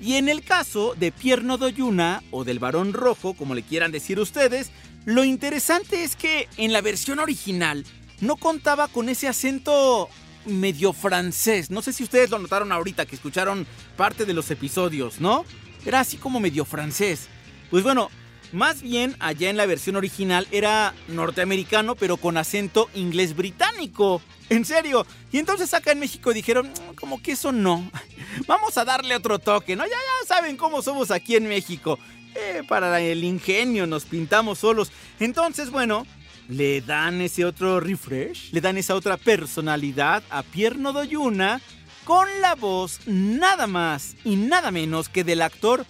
Y 0.00 0.14
en 0.14 0.28
el 0.28 0.42
caso 0.42 0.96
de 0.98 1.12
Pierno 1.12 1.58
Doyuna, 1.58 2.24
o 2.32 2.42
del 2.42 2.58
varón 2.58 2.92
rojo, 2.92 3.34
como 3.34 3.54
le 3.54 3.62
quieran 3.62 3.92
decir 3.92 4.18
ustedes, 4.18 4.72
lo 5.04 5.22
interesante 5.22 6.02
es 6.02 6.16
que 6.16 6.48
en 6.56 6.72
la 6.72 6.80
versión 6.80 7.20
original 7.20 7.84
no 8.20 8.34
contaba 8.34 8.88
con 8.88 9.10
ese 9.10 9.28
acento 9.28 10.08
medio 10.44 10.92
francés. 10.92 11.70
No 11.70 11.82
sé 11.82 11.92
si 11.92 12.02
ustedes 12.02 12.30
lo 12.30 12.40
notaron 12.40 12.72
ahorita 12.72 13.06
que 13.06 13.14
escucharon 13.14 13.64
parte 13.96 14.24
de 14.24 14.34
los 14.34 14.50
episodios, 14.50 15.20
¿no? 15.20 15.44
Era 15.86 16.00
así 16.00 16.16
como 16.16 16.40
medio 16.40 16.64
francés. 16.64 17.28
Pues 17.72 17.84
bueno, 17.84 18.10
más 18.52 18.82
bien 18.82 19.16
allá 19.18 19.48
en 19.48 19.56
la 19.56 19.64
versión 19.64 19.96
original 19.96 20.46
era 20.50 20.92
norteamericano 21.08 21.94
pero 21.94 22.18
con 22.18 22.36
acento 22.36 22.90
inglés 22.94 23.34
británico. 23.34 24.20
En 24.50 24.66
serio. 24.66 25.06
Y 25.32 25.38
entonces 25.38 25.72
acá 25.72 25.92
en 25.92 26.00
México 26.00 26.34
dijeron, 26.34 26.68
mm, 26.68 26.96
como 26.96 27.22
que 27.22 27.32
eso 27.32 27.50
no. 27.50 27.90
Vamos 28.46 28.76
a 28.76 28.84
darle 28.84 29.16
otro 29.16 29.38
toque, 29.38 29.74
¿no? 29.74 29.84
Ya, 29.84 29.92
ya 29.92 30.26
saben 30.28 30.58
cómo 30.58 30.82
somos 30.82 31.10
aquí 31.10 31.34
en 31.34 31.48
México. 31.48 31.98
Eh, 32.34 32.60
para 32.68 33.00
el 33.00 33.24
ingenio 33.24 33.86
nos 33.86 34.04
pintamos 34.04 34.58
solos. 34.58 34.92
Entonces, 35.18 35.70
bueno, 35.70 36.06
le 36.50 36.82
dan 36.82 37.22
ese 37.22 37.46
otro 37.46 37.80
refresh, 37.80 38.52
le 38.52 38.60
dan 38.60 38.76
esa 38.76 38.96
otra 38.96 39.16
personalidad 39.16 40.22
a 40.28 40.42
Pierno 40.42 40.92
Doyuna 40.92 41.62
con 42.04 42.28
la 42.42 42.54
voz 42.54 43.00
nada 43.06 43.66
más 43.66 44.14
y 44.24 44.36
nada 44.36 44.70
menos 44.70 45.08
que 45.08 45.24
del 45.24 45.40
actor 45.40 45.86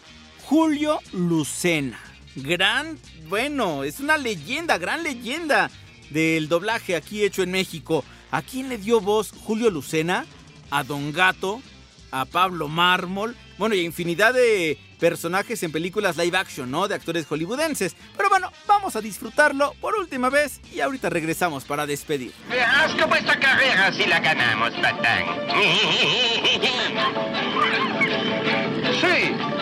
Julio 0.52 1.00
Lucena. 1.14 1.98
Gran, 2.36 2.98
bueno, 3.30 3.84
es 3.84 4.00
una 4.00 4.18
leyenda, 4.18 4.76
gran 4.76 5.02
leyenda 5.02 5.70
del 6.10 6.50
doblaje 6.50 6.94
aquí 6.94 7.24
hecho 7.24 7.42
en 7.42 7.52
México. 7.52 8.04
¿A 8.30 8.42
quién 8.42 8.68
le 8.68 8.76
dio 8.76 9.00
voz 9.00 9.32
Julio 9.32 9.70
Lucena? 9.70 10.26
A 10.70 10.84
Don 10.84 11.10
Gato, 11.10 11.62
a 12.10 12.26
Pablo 12.26 12.68
Mármol, 12.68 13.34
bueno, 13.56 13.74
y 13.74 13.80
a 13.80 13.84
infinidad 13.84 14.34
de 14.34 14.78
personajes 15.00 15.62
en 15.62 15.72
películas 15.72 16.18
live 16.18 16.36
action, 16.36 16.70
¿no? 16.70 16.86
De 16.86 16.96
actores 16.96 17.24
hollywoodenses. 17.24 17.96
Pero 18.14 18.28
bueno, 18.28 18.52
vamos 18.66 18.94
a 18.94 19.00
disfrutarlo 19.00 19.72
por 19.80 19.94
última 19.94 20.28
vez 20.28 20.60
y 20.70 20.80
ahorita 20.80 21.08
regresamos 21.08 21.64
para 21.64 21.86
despedir. 21.86 22.34
Verás 22.50 22.92
cómo 23.00 23.14
esta 23.14 23.40
carrera 23.40 23.90
si 23.90 24.04
la 24.04 24.20
ganamos, 24.20 24.74
Patán. 24.74 25.24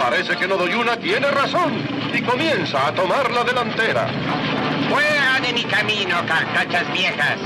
Parece 0.01 0.35
que 0.35 0.49
Nodoyuna 0.49 0.97
tiene 0.97 1.31
razón 1.31 1.85
y 2.15 2.23
comienza 2.23 2.87
a 2.87 2.95
tomar 2.95 3.31
la 3.31 3.45
delantera. 3.45 4.09
Fuera 4.89 5.39
de 5.41 5.53
mi 5.53 5.63
camino, 5.65 6.17
carcachas 6.27 6.91
viejas. 6.91 7.39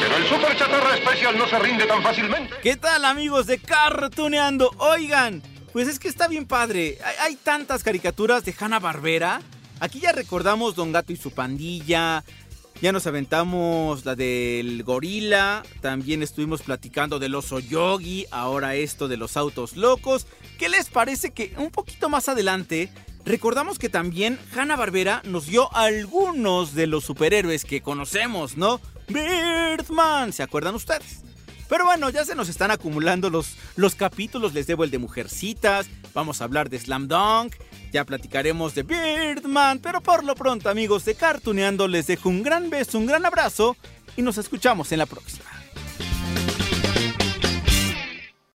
Pero 0.00 0.16
el 0.16 0.24
Super 0.24 0.56
Chatarra 0.56 0.96
Especial 0.96 1.38
no 1.38 1.46
se 1.46 1.58
rinde 1.60 1.86
tan 1.86 2.02
fácilmente. 2.02 2.54
¿Qué 2.60 2.76
tal 2.76 3.04
amigos 3.04 3.46
de 3.46 3.58
Cartuneando? 3.60 4.74
Oigan, 4.78 5.42
Pues 5.72 5.86
es 5.86 6.00
que 6.00 6.08
está 6.08 6.26
bien 6.26 6.46
padre. 6.46 6.98
Hay, 7.04 7.14
hay 7.20 7.36
tantas 7.36 7.84
caricaturas 7.84 8.44
de 8.44 8.54
Hanna 8.58 8.80
Barbera. 8.80 9.40
Aquí 9.78 10.00
ya 10.00 10.10
recordamos 10.10 10.74
Don 10.74 10.90
Gato 10.90 11.12
y 11.12 11.16
su 11.16 11.30
pandilla. 11.30 12.24
Ya 12.80 12.92
nos 12.92 13.08
aventamos 13.08 14.04
la 14.04 14.14
del 14.14 14.84
gorila. 14.84 15.64
También 15.80 16.22
estuvimos 16.22 16.62
platicando 16.62 17.18
del 17.18 17.34
oso 17.34 17.58
yogi. 17.58 18.26
Ahora 18.30 18.76
esto 18.76 19.08
de 19.08 19.16
los 19.16 19.36
autos 19.36 19.76
locos. 19.76 20.28
¿Qué 20.58 20.68
les 20.68 20.88
parece 20.88 21.32
que 21.32 21.52
un 21.58 21.70
poquito 21.70 22.08
más 22.08 22.28
adelante 22.28 22.88
recordamos 23.24 23.80
que 23.80 23.88
también 23.88 24.38
Hanna 24.54 24.76
Barbera 24.76 25.22
nos 25.24 25.46
dio 25.46 25.74
algunos 25.74 26.74
de 26.74 26.86
los 26.86 27.04
superhéroes 27.04 27.64
que 27.64 27.80
conocemos, 27.82 28.56
¿no? 28.56 28.80
Birdman, 29.08 30.32
¿se 30.32 30.44
acuerdan 30.44 30.76
ustedes? 30.76 31.22
Pero 31.68 31.84
bueno, 31.84 32.10
ya 32.10 32.24
se 32.24 32.34
nos 32.34 32.48
están 32.48 32.70
acumulando 32.70 33.28
los, 33.28 33.56
los 33.74 33.96
capítulos. 33.96 34.54
Les 34.54 34.68
debo 34.68 34.84
el 34.84 34.90
de 34.90 34.98
Mujercitas. 34.98 35.88
Vamos 36.18 36.40
a 36.40 36.44
hablar 36.46 36.68
de 36.68 36.80
Slam 36.80 37.06
Dunk. 37.06 37.54
Ya 37.92 38.04
platicaremos 38.04 38.74
de 38.74 38.82
Birdman. 38.82 39.78
Pero 39.78 40.00
por 40.00 40.24
lo 40.24 40.34
pronto, 40.34 40.68
amigos 40.68 41.04
de 41.04 41.14
Cartuneando, 41.14 41.86
les 41.86 42.08
dejo 42.08 42.28
un 42.28 42.42
gran 42.42 42.70
beso, 42.70 42.98
un 42.98 43.06
gran 43.06 43.24
abrazo. 43.24 43.76
Y 44.16 44.22
nos 44.22 44.36
escuchamos 44.36 44.90
en 44.90 44.98
la 44.98 45.06
próxima. 45.06 45.57